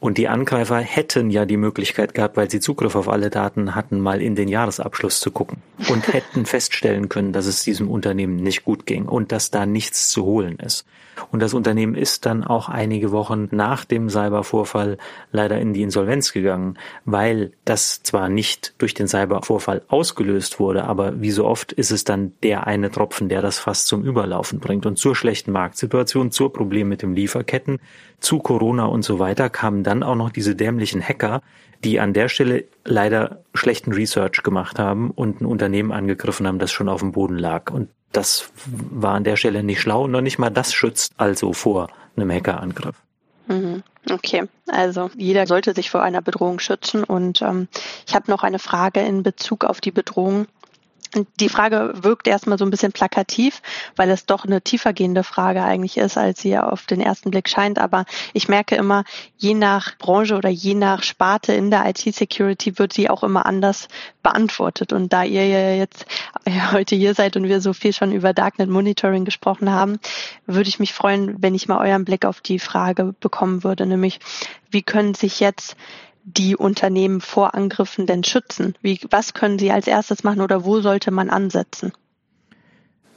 [0.00, 4.00] Und die Angreifer hätten ja die Möglichkeit gehabt, weil sie Zugriff auf alle Daten hatten,
[4.00, 5.58] mal in den Jahresabschluss zu gucken
[5.90, 10.08] und hätten feststellen können, dass es diesem Unternehmen nicht gut ging und dass da nichts
[10.08, 10.86] zu holen ist.
[11.30, 14.98] Und das Unternehmen ist dann auch einige Wochen nach dem Cybervorfall
[15.32, 21.20] leider in die Insolvenz gegangen, weil das zwar nicht durch den Cybervorfall ausgelöst wurde, aber
[21.20, 24.86] wie so oft ist es dann der eine Tropfen, der das fast zum Überlaufen bringt.
[24.86, 27.80] Und zur schlechten Marktsituation, zur Problem mit dem Lieferketten,
[28.20, 31.42] zu Corona und so weiter kamen dann auch noch diese dämlichen Hacker,
[31.82, 36.70] die an der Stelle leider schlechten Research gemacht haben und ein Unternehmen angegriffen haben, das
[36.70, 37.70] schon auf dem Boden lag.
[37.72, 41.88] Und das war an der Stelle nicht schlau noch nicht mal das schützt also vor
[42.16, 42.96] einem Hackerangriff.
[43.48, 43.82] Mhm.
[44.10, 47.68] Okay, also jeder sollte sich vor einer Bedrohung schützen und ähm,
[48.06, 50.46] ich habe noch eine Frage in Bezug auf die Bedrohung
[51.40, 53.62] die Frage wirkt erstmal so ein bisschen plakativ,
[53.96, 57.48] weil es doch eine tiefergehende Frage eigentlich ist, als sie ja auf den ersten Blick
[57.48, 57.78] scheint.
[57.78, 59.04] Aber ich merke immer,
[59.36, 63.88] je nach Branche oder je nach Sparte in der IT-Security wird sie auch immer anders
[64.22, 64.92] beantwortet.
[64.92, 66.06] Und da ihr ja jetzt
[66.72, 69.98] heute hier seid und wir so viel schon über Darknet Monitoring gesprochen haben,
[70.46, 74.20] würde ich mich freuen, wenn ich mal euren Blick auf die Frage bekommen würde, nämlich
[74.70, 75.76] wie können sich jetzt
[76.24, 78.74] die Unternehmen vor Angriffen denn schützen?
[78.82, 81.92] Wie, was können sie als erstes machen oder wo sollte man ansetzen?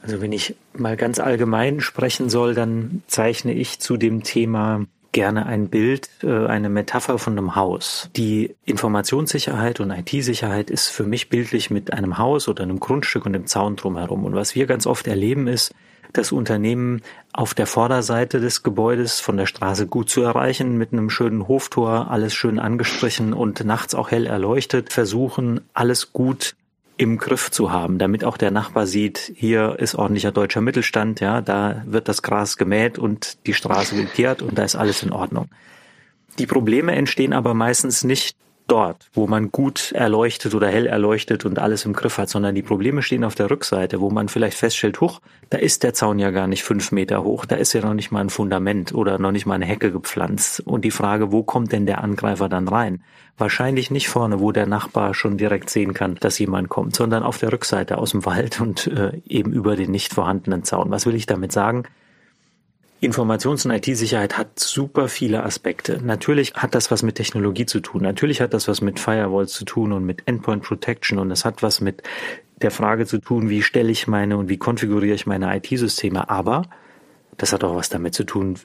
[0.02, 5.46] Also wenn ich mal ganz allgemein sprechen soll, dann zeichne ich zu dem Thema gerne
[5.46, 8.10] ein Bild, äh, eine Metapher von einem Haus.
[8.14, 13.34] Die Informationssicherheit und IT-Sicherheit ist für mich bildlich mit einem Haus oder einem Grundstück und
[13.34, 14.24] einem Zaun drumherum.
[14.24, 15.72] Und was wir ganz oft erleben ist,
[16.14, 21.10] das Unternehmen auf der Vorderseite des Gebäudes von der Straße gut zu erreichen, mit einem
[21.10, 26.54] schönen Hoftor, alles schön angestrichen und nachts auch hell erleuchtet, versuchen, alles gut
[26.96, 31.40] im Griff zu haben, damit auch der Nachbar sieht, hier ist ordentlicher deutscher Mittelstand, ja,
[31.40, 35.48] da wird das Gras gemäht und die Straße gekehrt und da ist alles in Ordnung.
[36.38, 41.58] Die Probleme entstehen aber meistens nicht dort, wo man gut erleuchtet oder hell erleuchtet und
[41.58, 45.00] alles im Griff hat, sondern die Probleme stehen auf der Rückseite, wo man vielleicht feststellt,
[45.00, 47.94] huch, da ist der Zaun ja gar nicht fünf Meter hoch, da ist ja noch
[47.94, 50.60] nicht mal ein Fundament oder noch nicht mal eine Hecke gepflanzt.
[50.60, 53.02] Und die Frage, wo kommt denn der Angreifer dann rein?
[53.36, 57.38] Wahrscheinlich nicht vorne, wo der Nachbar schon direkt sehen kann, dass jemand kommt, sondern auf
[57.38, 60.90] der Rückseite aus dem Wald und äh, eben über den nicht vorhandenen Zaun.
[60.90, 61.84] Was will ich damit sagen?
[63.04, 66.00] Informations- und IT-Sicherheit hat super viele Aspekte.
[66.02, 68.02] Natürlich hat das was mit Technologie zu tun.
[68.02, 71.62] Natürlich hat das was mit Firewalls zu tun und mit Endpoint Protection und es hat
[71.62, 72.02] was mit
[72.62, 76.30] der Frage zu tun, wie stelle ich meine und wie konfiguriere ich meine IT-Systeme.
[76.30, 76.62] Aber
[77.36, 78.58] das hat auch was damit zu tun,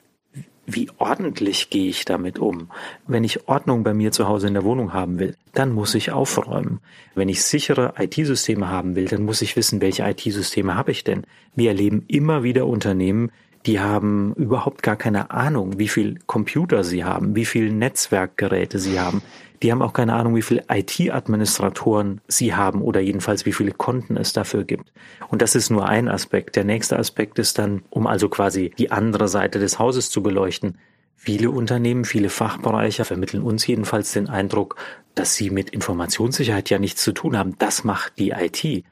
[0.66, 2.70] wie ordentlich gehe ich damit um?
[3.06, 6.12] Wenn ich Ordnung bei mir zu Hause in der Wohnung haben will, dann muss ich
[6.12, 6.80] aufräumen.
[7.14, 11.26] Wenn ich sichere IT-Systeme haben will, dann muss ich wissen, welche IT-Systeme habe ich denn?
[11.56, 13.32] Wir erleben immer wieder Unternehmen,
[13.66, 18.98] die haben überhaupt gar keine Ahnung, wie viel Computer sie haben, wie viel Netzwerkgeräte sie
[18.98, 19.22] haben.
[19.62, 24.16] Die haben auch keine Ahnung, wie viele IT-Administratoren sie haben oder jedenfalls wie viele Konten
[24.16, 24.90] es dafür gibt.
[25.28, 26.56] Und das ist nur ein Aspekt.
[26.56, 30.78] Der nächste Aspekt ist dann, um also quasi die andere Seite des Hauses zu beleuchten.
[31.14, 34.76] Viele Unternehmen, viele Fachbereiche vermitteln uns jedenfalls den Eindruck,
[35.14, 37.56] dass sie mit Informationssicherheit ja nichts zu tun haben.
[37.58, 38.84] Das macht die IT.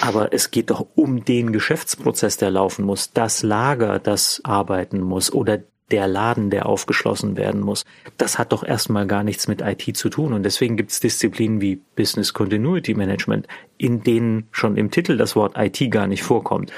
[0.00, 5.32] Aber es geht doch um den Geschäftsprozess, der laufen muss, das Lager, das arbeiten muss
[5.32, 7.84] oder der Laden, der aufgeschlossen werden muss.
[8.16, 10.32] Das hat doch erstmal gar nichts mit IT zu tun.
[10.32, 15.36] Und deswegen gibt es Disziplinen wie Business Continuity Management, in denen schon im Titel das
[15.36, 16.72] Wort IT gar nicht vorkommt.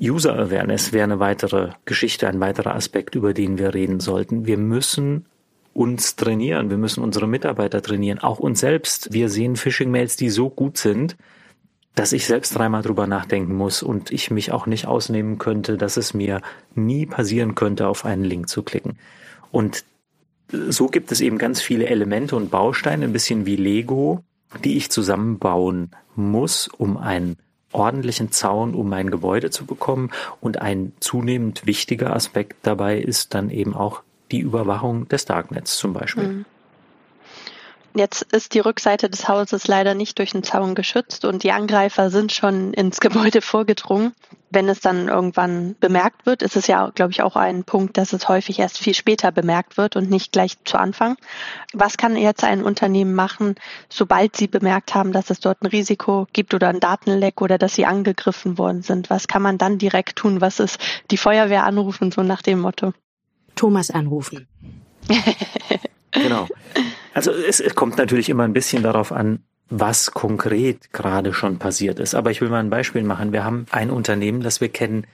[0.00, 4.46] User Awareness wäre eine weitere Geschichte, ein weiterer Aspekt, über den wir reden sollten.
[4.46, 5.26] Wir müssen
[5.74, 9.12] uns trainieren, wir müssen unsere Mitarbeiter trainieren, auch uns selbst.
[9.12, 11.16] Wir sehen Phishing-Mails, die so gut sind,
[11.94, 15.96] dass ich selbst dreimal drüber nachdenken muss und ich mich auch nicht ausnehmen könnte, dass
[15.96, 16.40] es mir
[16.74, 18.98] nie passieren könnte, auf einen Link zu klicken.
[19.50, 19.84] Und
[20.50, 24.24] so gibt es eben ganz viele Elemente und Bausteine, ein bisschen wie Lego,
[24.64, 27.36] die ich zusammenbauen muss, um einen
[27.72, 30.10] ordentlichen Zaun um mein Gebäude zu bekommen.
[30.40, 35.92] Und ein zunehmend wichtiger Aspekt dabei ist dann eben auch die Überwachung des Darknets zum
[35.92, 36.28] Beispiel.
[36.28, 36.44] Mhm.
[37.94, 42.10] Jetzt ist die Rückseite des Hauses leider nicht durch den Zaun geschützt und die Angreifer
[42.10, 44.14] sind schon ins Gebäude vorgedrungen.
[44.50, 48.12] Wenn es dann irgendwann bemerkt wird, ist es ja, glaube ich, auch ein Punkt, dass
[48.12, 51.16] es häufig erst viel später bemerkt wird und nicht gleich zu Anfang.
[51.72, 53.54] Was kann jetzt ein Unternehmen machen,
[53.88, 57.74] sobald sie bemerkt haben, dass es dort ein Risiko gibt oder ein Datenleck oder dass
[57.74, 59.08] sie angegriffen worden sind?
[59.08, 60.40] Was kann man dann direkt tun?
[60.40, 60.78] Was ist
[61.10, 62.92] die Feuerwehr anrufen, so nach dem Motto?
[63.54, 64.48] Thomas anrufen.
[66.10, 66.46] genau.
[67.14, 71.98] Also es, es kommt natürlich immer ein bisschen darauf an, was konkret gerade schon passiert
[71.98, 72.14] ist.
[72.14, 73.32] Aber ich will mal ein Beispiel machen.
[73.32, 75.06] Wir haben ein Unternehmen, das wir kennen,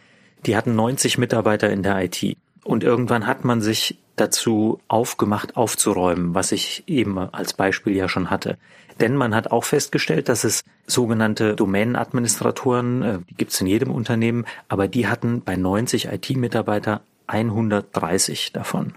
[0.47, 2.37] die hatten 90 Mitarbeiter in der IT.
[2.65, 8.31] Und irgendwann hat man sich dazu aufgemacht, aufzuräumen, was ich eben als Beispiel ja schon
[8.31, 8.59] hatte.
[9.01, 13.93] Denn man hat auch festgestellt, dass es sogenannte Domänenadministratoren, äh, die gibt es in jedem
[13.93, 18.95] Unternehmen, aber die hatten bei 90 IT-Mitarbeiter 130 davon.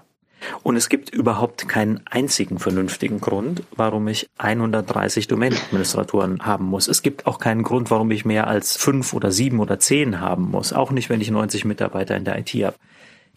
[0.64, 6.88] Und es gibt überhaupt keinen einzigen vernünftigen Grund, warum ich 130 Domain-Administratoren haben muss.
[6.88, 10.50] Es gibt auch keinen Grund, warum ich mehr als fünf oder sieben oder zehn haben
[10.52, 10.74] muss.
[10.74, 12.76] Auch nicht, wenn ich 90 Mitarbeiter in der IT habe.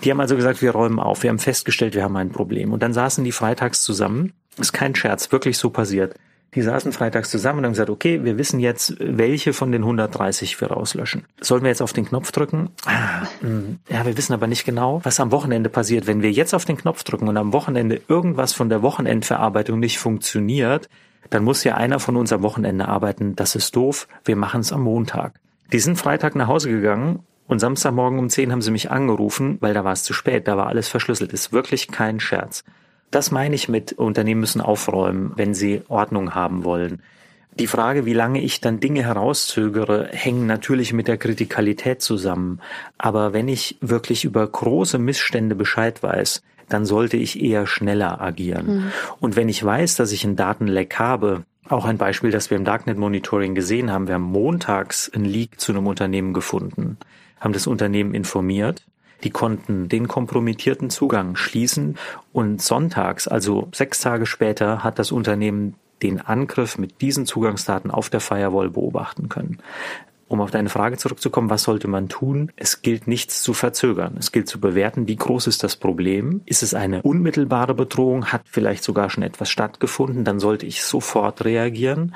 [0.03, 1.23] Die haben also gesagt, wir räumen auf.
[1.23, 2.73] Wir haben festgestellt, wir haben ein Problem.
[2.73, 4.33] Und dann saßen die freitags zusammen.
[4.59, 6.14] ist kein Scherz, wirklich so passiert.
[6.55, 10.61] Die saßen freitags zusammen und haben gesagt, okay, wir wissen jetzt, welche von den 130
[10.61, 11.25] wir rauslöschen.
[11.40, 12.71] Sollen wir jetzt auf den Knopf drücken?
[12.87, 16.07] Ah, hm, ja, wir wissen aber nicht genau, was am Wochenende passiert.
[16.07, 19.99] Wenn wir jetzt auf den Knopf drücken und am Wochenende irgendwas von der Wochenendverarbeitung nicht
[19.99, 20.88] funktioniert,
[21.31, 23.35] dann muss ja einer von uns am Wochenende arbeiten.
[23.35, 24.07] Das ist doof.
[24.25, 25.40] Wir machen es am Montag.
[25.73, 29.75] Die sind Freitag nach Hause gegangen und Samstagmorgen um 10 haben sie mich angerufen, weil
[29.75, 30.47] da war es zu spät.
[30.47, 31.33] Da war alles verschlüsselt.
[31.33, 32.64] Ist wirklich kein Scherz.
[33.14, 37.00] Das meine ich mit, Unternehmen müssen aufräumen, wenn sie Ordnung haben wollen.
[37.61, 42.61] Die Frage, wie lange ich dann Dinge herauszögere, hängen natürlich mit der Kritikalität zusammen.
[42.98, 48.66] Aber wenn ich wirklich über große Missstände Bescheid weiß, dann sollte ich eher schneller agieren.
[48.66, 48.92] Mhm.
[49.20, 52.64] Und wenn ich weiß, dass ich einen Datenleck habe, auch ein Beispiel, das wir im
[52.64, 56.96] Darknet Monitoring gesehen haben, wir haben montags einen Leak zu einem Unternehmen gefunden,
[57.38, 58.85] haben das Unternehmen informiert
[59.22, 61.96] die konnten den kompromittierten Zugang schließen
[62.33, 68.11] und sonntags, also sechs Tage später, hat das Unternehmen den Angriff mit diesen Zugangsdaten auf
[68.11, 69.59] der Firewall beobachten können.
[70.27, 72.50] Um auf deine Frage zurückzukommen, was sollte man tun?
[72.57, 74.16] Es gilt nichts zu verzögern.
[74.18, 76.40] Es gilt zu bewerten, wie groß ist das Problem?
[76.46, 78.27] Ist es eine unmittelbare Bedrohung?
[78.27, 80.24] Hat vielleicht sogar schon etwas stattgefunden?
[80.24, 82.14] Dann sollte ich sofort reagieren.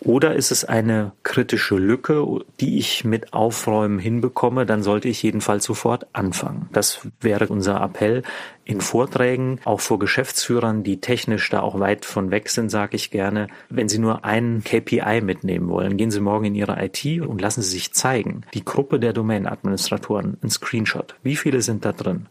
[0.00, 2.24] Oder ist es eine kritische Lücke,
[2.60, 6.68] die ich mit Aufräumen hinbekomme, dann sollte ich jedenfalls sofort anfangen.
[6.72, 8.22] Das wäre unser Appell
[8.64, 13.10] in Vorträgen, auch vor Geschäftsführern, die technisch da auch weit von weg sind, sage ich
[13.10, 17.40] gerne, wenn Sie nur einen KPI mitnehmen wollen, gehen Sie morgen in Ihre IT und
[17.40, 21.14] lassen Sie sich zeigen, die Gruppe der Domain-Administratoren, ein Screenshot.
[21.22, 22.26] Wie viele sind da drin?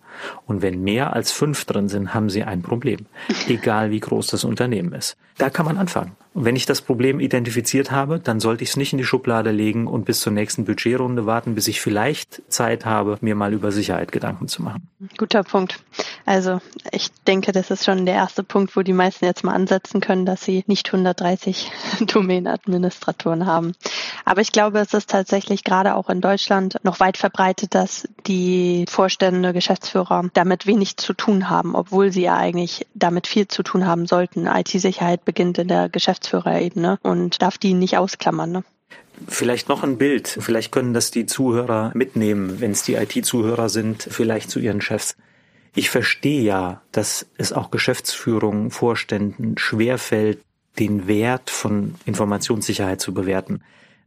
[0.46, 3.08] Und wenn mehr als fünf drin sind, haben Sie ein Problem,
[3.48, 5.18] egal wie groß das Unternehmen ist.
[5.38, 6.16] Da kann man anfangen.
[6.38, 9.50] Und wenn ich das Problem identifiziert habe, dann sollte ich es nicht in die Schublade
[9.50, 13.72] legen und bis zur nächsten Budgetrunde warten, bis ich vielleicht Zeit habe, mir mal über
[13.72, 14.88] Sicherheit Gedanken zu machen.
[15.18, 15.80] Guter Punkt.
[16.28, 20.00] Also ich denke, das ist schon der erste Punkt, wo die meisten jetzt mal ansetzen
[20.00, 21.72] können, dass sie nicht 130
[22.02, 23.74] Domain-Administratoren haben.
[24.24, 28.86] Aber ich glaube, es ist tatsächlich gerade auch in Deutschland noch weit verbreitet, dass die
[28.88, 33.88] Vorstände, Geschäftsführer damit wenig zu tun haben, obwohl sie ja eigentlich damit viel zu tun
[33.88, 34.46] haben sollten.
[34.46, 35.90] IT-Sicherheit beginnt in der
[36.28, 38.52] Geschäftsführerebene und darf die nicht ausklammern.
[38.52, 38.64] Ne?
[39.28, 40.28] Vielleicht noch ein Bild.
[40.28, 45.16] Vielleicht können das die Zuhörer mitnehmen, wenn es die IT-Zuhörer sind, vielleicht zu ihren Chefs.
[45.76, 50.40] Ich verstehe ja, dass es auch Geschäftsführungen, Vorständen schwerfällt,
[50.80, 53.62] den Wert von Informationssicherheit zu bewerten.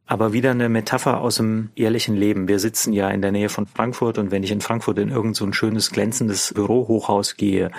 [0.07, 2.49] Aber wieder eine Metapher aus dem ehrlichen Leben.
[2.49, 5.37] Wir sitzen ja in der Nähe von Frankfurt und wenn ich in Frankfurt in irgend
[5.37, 7.71] so ein schönes glänzendes Bürohochhaus gehe,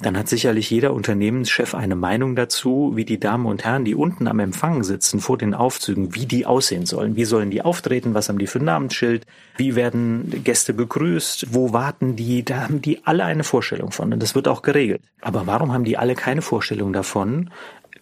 [0.00, 4.26] dann hat sicherlich jeder Unternehmenschef eine Meinung dazu, wie die Damen und Herren, die unten
[4.26, 7.16] am Empfang sitzen, vor den Aufzügen, wie die aussehen sollen.
[7.16, 8.14] Wie sollen die auftreten?
[8.14, 9.26] Was haben die für ein Namensschild?
[9.56, 11.54] Wie werden Gäste begrüßt?
[11.54, 12.44] Wo warten die?
[12.44, 15.02] Da haben die alle eine Vorstellung von und das wird auch geregelt.
[15.20, 17.50] Aber warum haben die alle keine Vorstellung davon,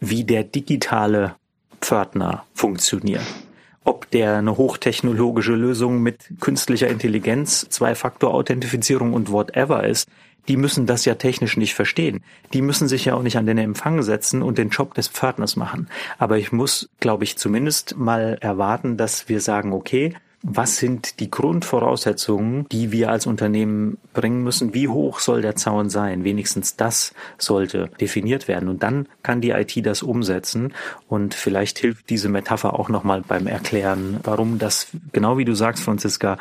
[0.00, 1.36] wie der digitale
[1.80, 3.22] Pförtner funktioniert?
[3.84, 10.08] ob der eine hochtechnologische Lösung mit künstlicher Intelligenz, Zwei-Faktor-Authentifizierung und whatever ist,
[10.48, 12.22] die müssen das ja technisch nicht verstehen.
[12.52, 15.56] Die müssen sich ja auch nicht an den Empfang setzen und den Job des Pförtners
[15.56, 15.88] machen.
[16.18, 21.30] Aber ich muss, glaube ich, zumindest mal erwarten, dass wir sagen, okay, was sind die
[21.30, 24.74] Grundvoraussetzungen, die wir als Unternehmen bringen müssen?
[24.74, 26.24] Wie hoch soll der Zaun sein?
[26.24, 28.68] Wenigstens das sollte definiert werden.
[28.68, 30.74] Und dann kann die IT das umsetzen.
[31.08, 35.84] Und vielleicht hilft diese Metapher auch nochmal beim Erklären, warum das, genau wie du sagst,
[35.84, 36.38] Franziska,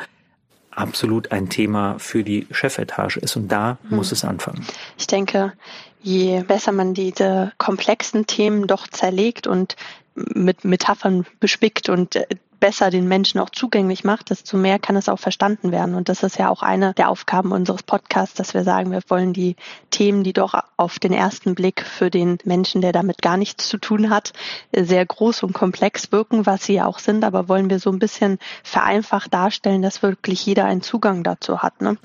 [0.72, 3.36] absolut ein Thema für die Chefetage ist.
[3.36, 3.96] Und da hm.
[3.96, 4.66] muss es anfangen.
[4.98, 5.52] Ich denke,
[6.00, 9.76] je besser man diese komplexen Themen doch zerlegt und
[10.14, 12.26] mit Metaphern bespickt und äh,
[12.62, 15.96] besser den Menschen auch zugänglich macht, desto mehr kann es auch verstanden werden.
[15.96, 19.32] Und das ist ja auch eine der Aufgaben unseres Podcasts, dass wir sagen, wir wollen
[19.32, 19.56] die
[19.90, 23.78] Themen, die doch auf den ersten Blick für den Menschen, der damit gar nichts zu
[23.78, 24.32] tun hat,
[24.72, 27.98] sehr groß und komplex wirken, was sie ja auch sind, aber wollen wir so ein
[27.98, 31.80] bisschen vereinfacht darstellen, dass wirklich jeder einen Zugang dazu hat.
[31.80, 31.98] Ne?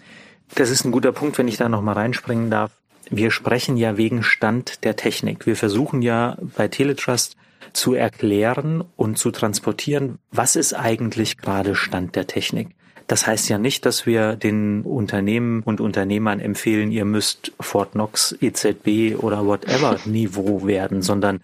[0.55, 2.71] Das ist ein guter Punkt, wenn ich da nochmal reinspringen darf.
[3.11, 5.45] Wir sprechen ja wegen Stand der Technik.
[5.45, 7.37] Wir versuchen ja bei Teletrust
[7.73, 12.69] zu erklären und zu transportieren, was ist eigentlich gerade Stand der Technik.
[13.07, 18.35] Das heißt ja nicht, dass wir den Unternehmen und Unternehmern empfehlen, ihr müsst Fort Knox,
[18.41, 21.39] EZB oder whatever Niveau werden, sondern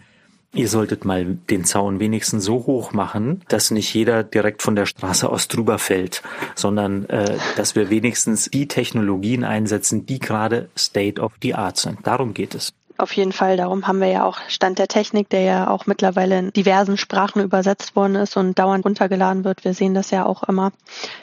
[0.53, 4.86] ihr solltet mal den Zaun wenigstens so hoch machen, dass nicht jeder direkt von der
[4.86, 6.21] Straße aus drüber fällt,
[6.53, 11.99] sondern äh, dass wir wenigstens die Technologien einsetzen, die gerade State of the Art sind.
[12.03, 12.74] Darum geht es.
[13.04, 13.58] Auf jeden Fall.
[13.58, 17.41] Darum haben wir ja auch Stand der Technik, der ja auch mittlerweile in diversen Sprachen
[17.41, 19.66] übersetzt worden ist und dauernd runtergeladen wird.
[19.66, 20.72] Wir sehen das ja auch immer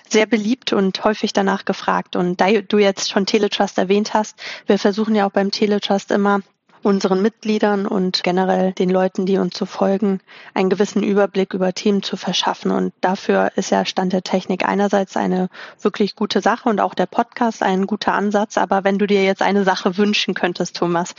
[0.07, 2.17] sehr beliebt und häufig danach gefragt.
[2.17, 6.41] Und da du jetzt schon Teletrust erwähnt hast, wir versuchen ja auch beim Teletrust immer
[6.83, 10.21] unseren Mitgliedern und generell den Leuten, die uns so folgen,
[10.55, 12.71] einen gewissen Überblick über Themen zu verschaffen.
[12.71, 15.49] Und dafür ist ja Stand der Technik einerseits eine
[15.81, 18.57] wirklich gute Sache und auch der Podcast ein guter Ansatz.
[18.57, 21.15] Aber wenn du dir jetzt eine Sache wünschen könntest, Thomas,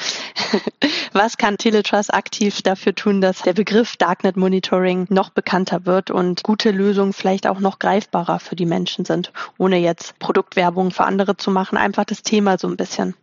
[1.14, 6.44] was kann Teletrust aktiv dafür tun, dass der Begriff Darknet Monitoring noch bekannter wird und
[6.44, 11.38] gute Lösungen vielleicht auch noch greifbarer für die Menschen sind, ohne jetzt Produktwerbung für andere
[11.38, 13.16] zu machen, einfach das Thema so ein bisschen.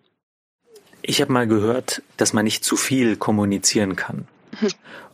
[1.03, 4.27] Ich habe mal gehört, dass man nicht zu viel kommunizieren kann.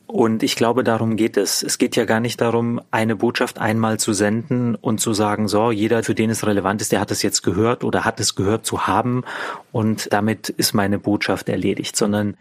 [0.06, 1.62] Und ich glaube, darum geht es.
[1.62, 5.70] Es geht ja gar nicht darum, eine Botschaft einmal zu senden und zu sagen, so,
[5.70, 8.66] jeder, für den es relevant ist, der hat es jetzt gehört oder hat es gehört
[8.66, 9.24] zu haben
[9.72, 12.36] und damit ist meine Botschaft erledigt, sondern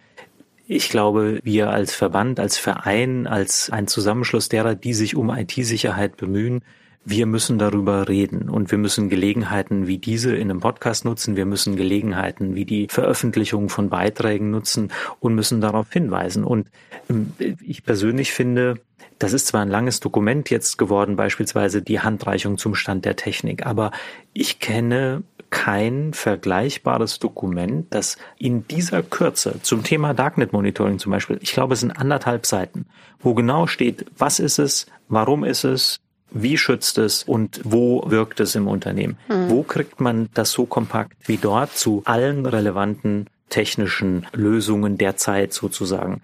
[0.68, 6.18] ich glaube, wir als Verband, als Verein, als ein Zusammenschluss derer, die sich um IT-Sicherheit
[6.18, 6.64] bemühen,
[7.06, 11.45] wir müssen darüber reden und wir müssen Gelegenheiten wie diese in einem Podcast nutzen, wir
[11.45, 16.43] müssen Gelegenheiten wie die Veröffentlichung von Beiträgen nutzen und müssen darauf hinweisen.
[16.43, 16.68] Und
[17.10, 17.34] ähm,
[17.66, 18.76] ich persönlich finde,
[19.20, 23.66] das ist zwar ein langes Dokument jetzt geworden, beispielsweise die Handreichung zum Stand der Technik,
[23.66, 23.91] aber
[24.34, 31.38] ich kenne kein vergleichbares Dokument, das in dieser Kürze zum Thema Darknet Monitoring zum Beispiel,
[31.41, 32.88] ich glaube, es sind anderthalb Seiten,
[33.20, 35.99] wo genau steht, was ist es, warum ist es,
[36.34, 39.18] wie schützt es und wo wirkt es im Unternehmen?
[39.28, 39.50] Mhm.
[39.50, 45.54] Wo kriegt man das so kompakt wie dort zu allen relevanten technischen Lösungen der Zeit
[45.54, 46.22] sozusagen?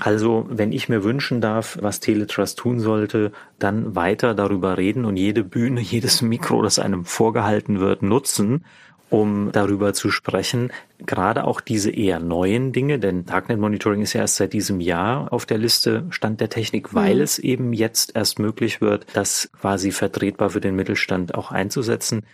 [0.00, 5.16] Also, wenn ich mir wünschen darf, was Teletrust tun sollte, dann weiter darüber reden und
[5.16, 8.64] jede Bühne, jedes Mikro, das einem vorgehalten wird, nutzen
[9.12, 10.72] um darüber zu sprechen.
[10.98, 15.32] Gerade auch diese eher neuen Dinge, denn Darknet Monitoring ist ja erst seit diesem Jahr
[15.32, 17.20] auf der Liste Stand der Technik, weil mhm.
[17.20, 22.24] es eben jetzt erst möglich wird, das quasi vertretbar für den Mittelstand auch einzusetzen.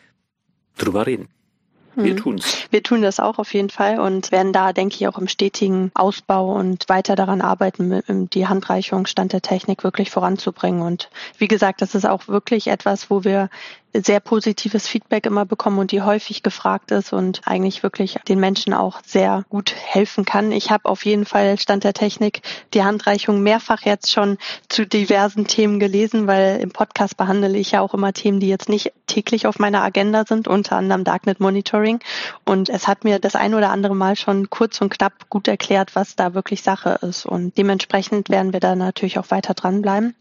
[0.76, 1.28] Drüber reden.
[1.96, 2.18] Wir mhm.
[2.18, 2.68] tun's.
[2.70, 5.90] Wir tun das auch auf jeden Fall und werden da, denke ich, auch im stetigen
[5.94, 10.82] Ausbau und weiter daran arbeiten, die Handreichung Stand der Technik wirklich voranzubringen.
[10.82, 13.50] Und wie gesagt, das ist auch wirklich etwas, wo wir
[13.94, 18.74] sehr positives Feedback immer bekommen und die häufig gefragt ist und eigentlich wirklich den Menschen
[18.74, 20.52] auch sehr gut helfen kann.
[20.52, 22.42] Ich habe auf jeden Fall Stand der Technik
[22.74, 27.80] die Handreichung mehrfach jetzt schon zu diversen Themen gelesen, weil im Podcast behandle ich ja
[27.80, 32.00] auch immer Themen, die jetzt nicht täglich auf meiner Agenda sind, unter anderem Darknet Monitoring.
[32.44, 35.94] Und es hat mir das ein oder andere Mal schon kurz und knapp gut erklärt,
[35.94, 37.26] was da wirklich Sache ist.
[37.26, 40.14] Und dementsprechend werden wir da natürlich auch weiter dranbleiben.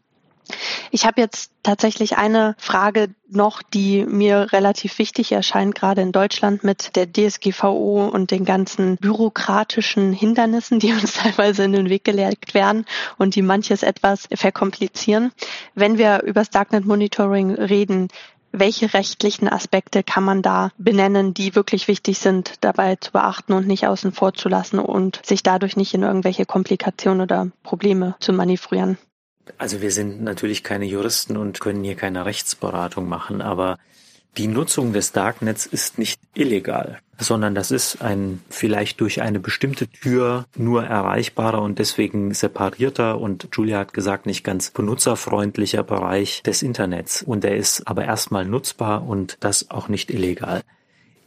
[0.91, 6.63] Ich habe jetzt tatsächlich eine Frage noch, die mir relativ wichtig erscheint, gerade in Deutschland
[6.63, 12.53] mit der DSGVO und den ganzen bürokratischen Hindernissen, die uns teilweise in den Weg gelegt
[12.53, 12.85] werden
[13.17, 15.31] und die manches etwas verkomplizieren.
[15.75, 18.07] Wenn wir über das Darknet Monitoring reden,
[18.51, 23.67] welche rechtlichen Aspekte kann man da benennen, die wirklich wichtig sind, dabei zu beachten und
[23.67, 28.33] nicht außen vor zu lassen und sich dadurch nicht in irgendwelche Komplikationen oder Probleme zu
[28.33, 28.97] manövrieren?
[29.57, 33.77] Also wir sind natürlich keine Juristen und können hier keine Rechtsberatung machen, aber
[34.37, 39.87] Die Nutzung des Darknets ist nicht illegal, sondern das ist ein vielleicht durch eine bestimmte
[39.87, 46.61] Tür nur erreichbarer und deswegen separierter und Julia hat gesagt, nicht ganz benutzerfreundlicher Bereich des
[46.61, 47.23] Internets.
[47.23, 50.61] Und er ist aber erstmal nutzbar und das auch nicht illegal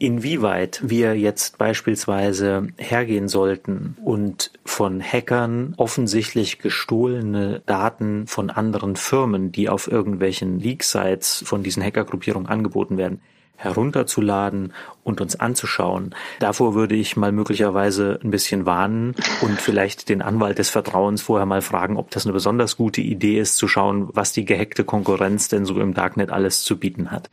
[0.00, 9.52] inwieweit wir jetzt beispielsweise hergehen sollten und von Hackern offensichtlich gestohlene Daten von anderen Firmen,
[9.52, 13.20] die auf irgendwelchen Leak-Sites von diesen Hackergruppierungen angeboten werden,
[13.56, 14.72] herunterzuladen
[15.04, 16.14] und uns anzuschauen.
[16.38, 21.44] Davor würde ich mal möglicherweise ein bisschen warnen und vielleicht den Anwalt des Vertrauens vorher
[21.44, 25.48] mal fragen, ob das eine besonders gute Idee ist, zu schauen, was die gehackte Konkurrenz
[25.48, 27.28] denn so im Darknet alles zu bieten hat.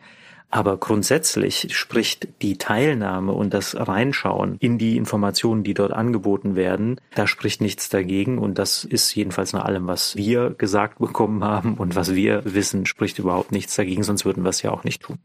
[0.50, 7.02] Aber grundsätzlich spricht die Teilnahme und das Reinschauen in die Informationen, die dort angeboten werden,
[7.16, 8.38] da spricht nichts dagegen.
[8.38, 12.86] Und das ist jedenfalls nach allem, was wir gesagt bekommen haben und was wir wissen,
[12.86, 15.18] spricht überhaupt nichts dagegen, sonst würden wir es ja auch nicht tun.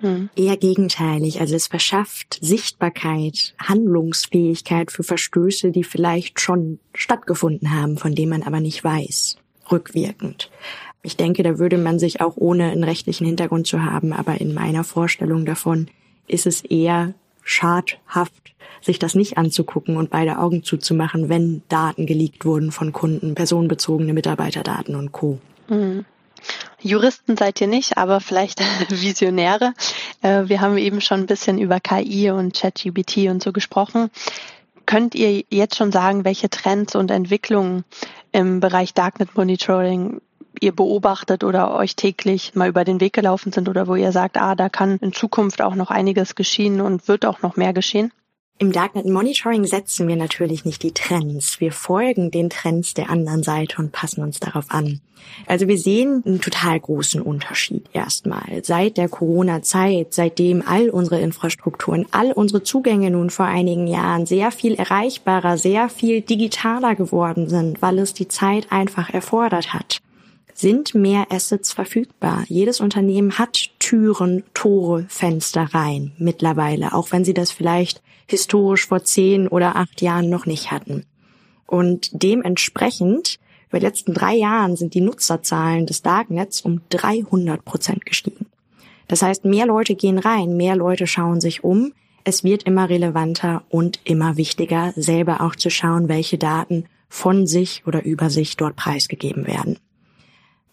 [0.00, 0.28] Hm.
[0.36, 1.40] Eher gegenteilig.
[1.40, 8.42] Also es verschafft Sichtbarkeit, Handlungsfähigkeit für Verstöße, die vielleicht schon stattgefunden haben, von denen man
[8.42, 9.36] aber nicht weiß,
[9.70, 10.50] rückwirkend.
[11.06, 14.52] Ich denke, da würde man sich auch ohne einen rechtlichen Hintergrund zu haben, aber in
[14.52, 15.86] meiner Vorstellung davon
[16.26, 22.44] ist es eher schadhaft, sich das nicht anzugucken und beide Augen zuzumachen, wenn Daten geleakt
[22.44, 25.38] wurden von Kunden, personenbezogene Mitarbeiterdaten und Co.
[25.68, 26.04] Mhm.
[26.80, 29.74] Juristen seid ihr nicht, aber vielleicht Visionäre.
[30.22, 34.10] Äh, wir haben eben schon ein bisschen über KI und ChatGBT und so gesprochen.
[34.86, 37.84] Könnt ihr jetzt schon sagen, welche Trends und Entwicklungen
[38.32, 40.20] im Bereich Darknet Monitoring
[40.62, 44.36] ihr beobachtet oder euch täglich mal über den Weg gelaufen sind oder wo ihr sagt,
[44.36, 48.12] ah, da kann in Zukunft auch noch einiges geschehen und wird auch noch mehr geschehen?
[48.58, 51.60] Im Darknet Monitoring setzen wir natürlich nicht die Trends.
[51.60, 55.02] Wir folgen den Trends der anderen Seite und passen uns darauf an.
[55.46, 58.64] Also wir sehen einen total großen Unterschied erstmal.
[58.64, 64.50] Seit der Corona-Zeit, seitdem all unsere Infrastrukturen, all unsere Zugänge nun vor einigen Jahren sehr
[64.50, 70.00] viel erreichbarer, sehr viel digitaler geworden sind, weil es die Zeit einfach erfordert hat
[70.58, 72.44] sind mehr Assets verfügbar.
[72.48, 79.04] Jedes Unternehmen hat Türen, Tore, Fenster rein mittlerweile, auch wenn sie das vielleicht historisch vor
[79.04, 81.04] zehn oder acht Jahren noch nicht hatten.
[81.66, 83.38] Und dementsprechend,
[83.68, 88.46] über die letzten drei Jahren sind die Nutzerzahlen des Darknets um 300 Prozent gestiegen.
[89.08, 91.92] Das heißt, mehr Leute gehen rein, mehr Leute schauen sich um.
[92.24, 97.82] Es wird immer relevanter und immer wichtiger, selber auch zu schauen, welche Daten von sich
[97.86, 99.78] oder über sich dort preisgegeben werden.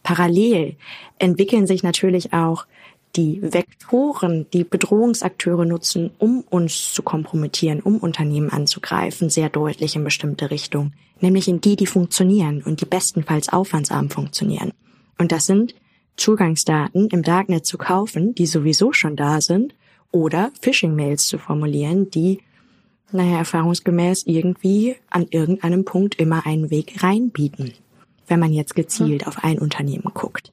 [0.04, 0.76] Parallel
[1.18, 2.66] entwickeln sich natürlich auch
[3.16, 10.04] die Vektoren, die Bedrohungsakteure nutzen, um uns zu kompromittieren, um Unternehmen anzugreifen, sehr deutlich in
[10.04, 14.72] bestimmte Richtungen, nämlich in die, die funktionieren und die bestenfalls aufwandsarm funktionieren.
[15.18, 15.76] Und das sind
[16.18, 19.74] Zugangsdaten im Darknet zu kaufen, die sowieso schon da sind,
[20.12, 22.40] oder Phishing-Mails zu formulieren, die,
[23.12, 27.74] naja, erfahrungsgemäß irgendwie an irgendeinem Punkt immer einen Weg reinbieten
[28.34, 30.52] wenn man jetzt gezielt auf ein Unternehmen guckt.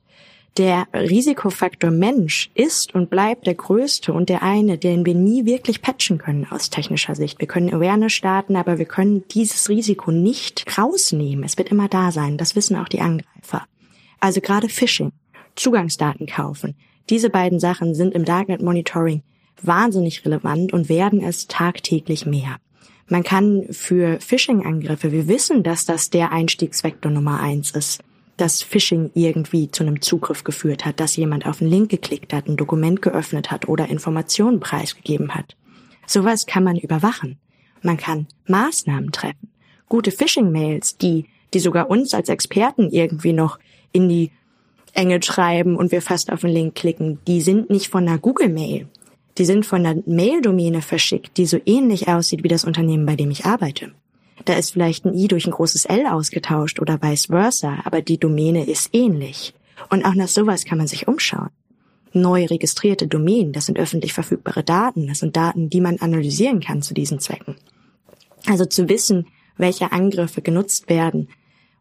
[0.59, 5.81] Der Risikofaktor Mensch ist und bleibt der größte und der eine, den wir nie wirklich
[5.81, 7.41] patchen können aus technischer Sicht.
[7.41, 11.43] Wir können Awareness starten, aber wir können dieses Risiko nicht rausnehmen.
[11.43, 12.37] Es wird immer da sein.
[12.37, 13.65] Das wissen auch die Angreifer.
[14.19, 15.13] Also gerade Phishing,
[15.57, 16.75] Zugangsdaten kaufen.
[17.09, 19.23] Diese beiden Sachen sind im Darknet Monitoring
[19.63, 22.59] wahnsinnig relevant und werden es tagtäglich mehr.
[23.11, 28.05] Man kann für Phishing-Angriffe, wir wissen, dass das der Einstiegsvektor Nummer eins ist,
[28.37, 32.47] dass Phishing irgendwie zu einem Zugriff geführt hat, dass jemand auf einen Link geklickt hat,
[32.47, 35.57] ein Dokument geöffnet hat oder Informationen preisgegeben hat.
[36.07, 37.39] Sowas kann man überwachen.
[37.83, 39.51] Man kann Maßnahmen treffen.
[39.89, 43.59] Gute Phishing-Mails, die, die sogar uns als Experten irgendwie noch
[43.91, 44.31] in die
[44.93, 48.87] Enge schreiben und wir fast auf den Link klicken, die sind nicht von einer Google-Mail.
[49.39, 53.31] Die sind von der Mail-Domäne verschickt, die so ähnlich aussieht wie das Unternehmen, bei dem
[53.31, 53.93] ich arbeite.
[54.45, 58.19] Da ist vielleicht ein i durch ein großes L ausgetauscht oder vice versa, aber die
[58.19, 59.55] Domäne ist ähnlich.
[59.91, 61.51] Und auch nach sowas kann man sich umschauen.
[62.13, 66.83] Neu registrierte Domänen, das sind öffentlich verfügbare Daten, das sind Daten, die man analysieren kann
[66.83, 67.57] zu diesen Zwecken.
[68.47, 69.27] Also zu wissen,
[69.57, 71.29] welche Angriffe genutzt werden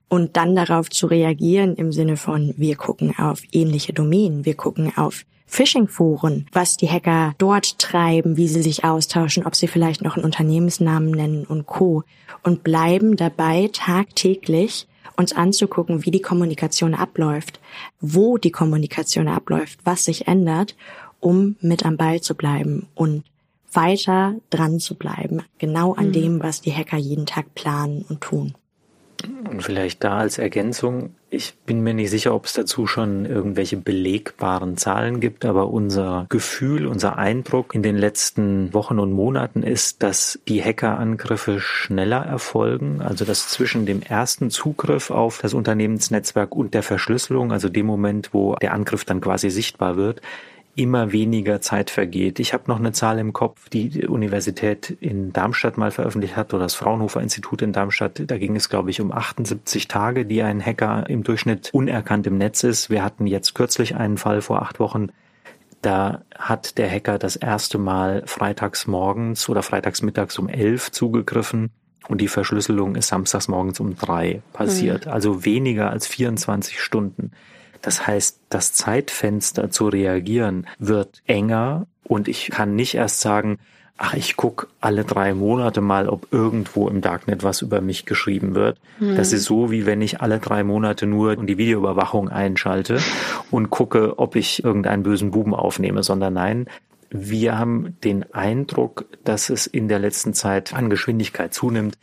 [0.07, 4.95] und dann darauf zu reagieren im Sinne von, wir gucken auf ähnliche Domänen, wir gucken
[4.97, 10.15] auf Phishing-Foren, was die Hacker dort treiben, wie sie sich austauschen, ob sie vielleicht noch
[10.15, 12.03] einen Unternehmensnamen nennen und Co.
[12.43, 14.87] Und bleiben dabei tagtäglich
[15.17, 17.59] uns anzugucken, wie die Kommunikation abläuft,
[17.99, 20.75] wo die Kommunikation abläuft, was sich ändert,
[21.19, 23.23] um mit am Ball zu bleiben und
[23.73, 26.13] weiter dran zu bleiben, genau an mhm.
[26.13, 28.53] dem, was die Hacker jeden Tag planen und tun.
[29.49, 33.77] Und vielleicht da als Ergänzung, ich bin mir nicht sicher, ob es dazu schon irgendwelche
[33.77, 40.01] belegbaren Zahlen gibt, aber unser Gefühl, unser Eindruck in den letzten Wochen und Monaten ist,
[40.03, 46.73] dass die Hackerangriffe schneller erfolgen, also dass zwischen dem ersten Zugriff auf das Unternehmensnetzwerk und
[46.73, 50.21] der Verschlüsselung, also dem Moment, wo der Angriff dann quasi sichtbar wird,
[50.79, 52.39] immer weniger Zeit vergeht.
[52.39, 56.53] Ich habe noch eine Zahl im Kopf, die die Universität in Darmstadt mal veröffentlicht hat
[56.53, 58.21] oder das Fraunhofer Institut in Darmstadt.
[58.25, 62.37] Da ging es, glaube ich, um 78 Tage, die ein Hacker im Durchschnitt unerkannt im
[62.37, 62.89] Netz ist.
[62.89, 65.07] Wir hatten jetzt kürzlich einen Fall vor acht Wochen.
[65.81, 71.71] Da hat der Hacker das erste Mal freitags morgens oder freitags mittags um elf zugegriffen
[72.07, 75.05] und die Verschlüsselung ist samstags morgens um drei passiert.
[75.05, 75.11] Mhm.
[75.11, 77.31] Also weniger als 24 Stunden.
[77.81, 83.59] Das heißt, das Zeitfenster zu reagieren wird enger und ich kann nicht erst sagen,
[83.99, 88.55] ach, ich gucke alle drei Monate mal, ob irgendwo im Darknet was über mich geschrieben
[88.55, 88.79] wird.
[88.99, 89.15] Mhm.
[89.17, 92.99] Das ist so, wie wenn ich alle drei Monate nur die Videoüberwachung einschalte
[93.51, 96.67] und gucke, ob ich irgendeinen bösen Buben aufnehme, sondern nein,
[97.11, 101.97] wir haben den Eindruck, dass es in der letzten Zeit an Geschwindigkeit zunimmt.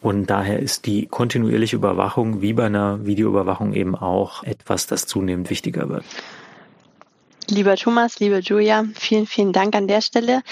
[0.00, 5.50] Und daher ist die kontinuierliche Überwachung wie bei einer Videoüberwachung eben auch etwas, das zunehmend
[5.50, 6.04] wichtiger wird.
[7.48, 10.42] Lieber Thomas, liebe Julia, vielen, vielen Dank an der Stelle.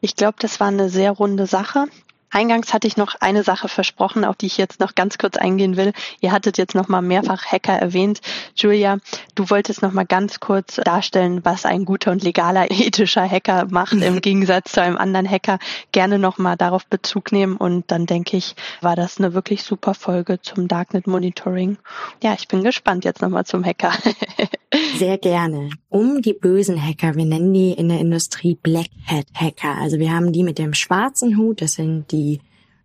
[0.00, 1.86] Ich glaube, das war eine sehr runde Sache.
[2.30, 5.76] Eingangs hatte ich noch eine Sache versprochen, auf die ich jetzt noch ganz kurz eingehen
[5.76, 5.92] will.
[6.20, 8.20] Ihr hattet jetzt noch mal mehrfach Hacker erwähnt.
[8.54, 8.98] Julia,
[9.34, 13.94] du wolltest noch mal ganz kurz darstellen, was ein guter und legaler ethischer Hacker macht
[13.94, 15.58] im Gegensatz zu einem anderen Hacker.
[15.92, 19.94] Gerne noch mal darauf Bezug nehmen und dann denke ich, war das eine wirklich super
[19.94, 21.78] Folge zum Darknet Monitoring.
[22.22, 23.92] Ja, ich bin gespannt jetzt noch mal zum Hacker.
[24.96, 25.70] Sehr gerne.
[25.88, 29.76] Um die bösen Hacker, wir nennen die in der Industrie Black Hat Hacker.
[29.78, 32.40] Also wir haben die mit dem schwarzen Hut, das sind die,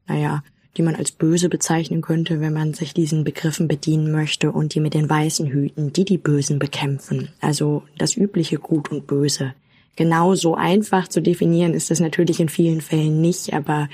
[0.07, 0.43] naja,
[0.77, 4.79] die man als böse bezeichnen könnte, wenn man sich diesen Begriffen bedienen möchte, und die
[4.79, 7.29] mit den weißen Hüten, die die Bösen bekämpfen.
[7.39, 9.53] Also das übliche Gut und Böse.
[9.95, 13.87] Genauso einfach zu definieren ist es natürlich in vielen Fällen nicht, aber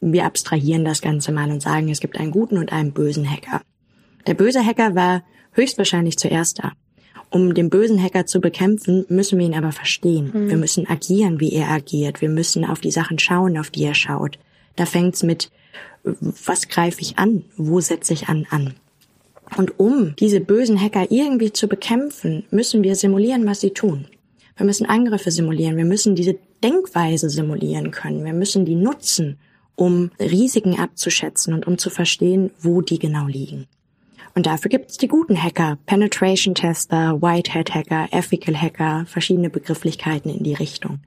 [0.00, 3.60] wir abstrahieren das Ganze mal und sagen, es gibt einen guten und einen bösen Hacker.
[4.26, 5.22] Der böse Hacker war
[5.52, 6.72] höchstwahrscheinlich zuerst da.
[7.34, 10.30] Um den bösen Hacker zu bekämpfen, müssen wir ihn aber verstehen.
[10.32, 10.50] Mhm.
[10.50, 12.20] Wir müssen agieren, wie er agiert.
[12.20, 14.38] Wir müssen auf die Sachen schauen, auf die er schaut.
[14.76, 15.50] Da fängt's mit,
[16.04, 17.44] was greife ich an?
[17.56, 18.74] Wo setze ich an an?
[19.56, 24.06] Und um diese bösen Hacker irgendwie zu bekämpfen, müssen wir simulieren, was sie tun.
[24.56, 25.76] Wir müssen Angriffe simulieren.
[25.76, 28.24] Wir müssen diese Denkweise simulieren können.
[28.24, 29.38] Wir müssen die nutzen,
[29.74, 33.66] um Risiken abzuschätzen und um zu verstehen, wo die genau liegen.
[34.34, 40.28] Und dafür gibt es die guten Hacker, Penetration Tester, Whitehead Hacker, Ethical Hacker, verschiedene Begrifflichkeiten
[40.34, 40.98] in die Richtung,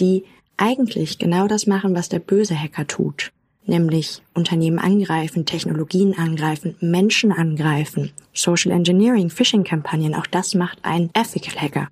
[0.00, 0.24] die
[0.58, 3.32] eigentlich genau das machen, was der böse Hacker tut,
[3.64, 11.60] nämlich Unternehmen angreifen, Technologien angreifen, Menschen angreifen, Social Engineering, Phishing-Kampagnen, auch das macht ein Ethical
[11.60, 11.88] Hacker,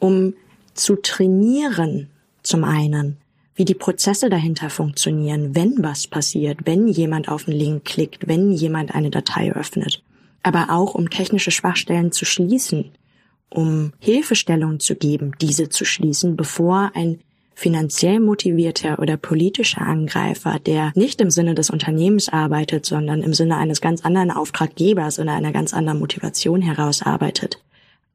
[0.00, 0.34] um
[0.74, 2.08] zu trainieren
[2.42, 3.18] zum einen,
[3.54, 8.50] wie die Prozesse dahinter funktionieren, wenn was passiert, wenn jemand auf einen Link klickt, wenn
[8.50, 10.02] jemand eine Datei öffnet
[10.46, 12.92] aber auch um technische Schwachstellen zu schließen,
[13.50, 17.18] um Hilfestellung zu geben, diese zu schließen, bevor ein
[17.56, 23.56] finanziell motivierter oder politischer Angreifer, der nicht im Sinne des Unternehmens arbeitet, sondern im Sinne
[23.56, 27.60] eines ganz anderen Auftraggebers oder einer ganz anderen Motivation heraus arbeitet,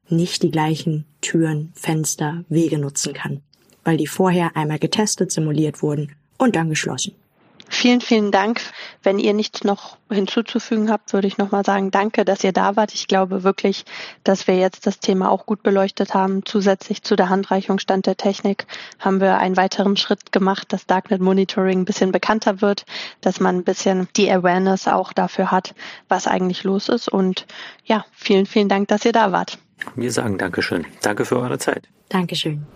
[0.08, 3.42] nicht die gleichen Türen, Fenster, Wege nutzen kann,
[3.84, 7.12] weil die vorher einmal getestet, simuliert wurden und dann geschlossen.
[7.74, 8.60] Vielen, vielen Dank.
[9.02, 12.92] Wenn ihr nichts noch hinzuzufügen habt, würde ich nochmal sagen, danke, dass ihr da wart.
[12.92, 13.86] Ich glaube wirklich,
[14.24, 16.44] dass wir jetzt das Thema auch gut beleuchtet haben.
[16.44, 18.66] Zusätzlich zu der Handreichung Stand der Technik
[18.98, 22.84] haben wir einen weiteren Schritt gemacht, dass Darknet Monitoring ein bisschen bekannter wird,
[23.22, 25.74] dass man ein bisschen die Awareness auch dafür hat,
[26.08, 27.08] was eigentlich los ist.
[27.08, 27.46] Und
[27.86, 29.58] ja, vielen, vielen Dank, dass ihr da wart.
[29.96, 30.86] Wir sagen Dankeschön.
[31.00, 31.88] Danke für eure Zeit.
[32.10, 32.66] Dankeschön.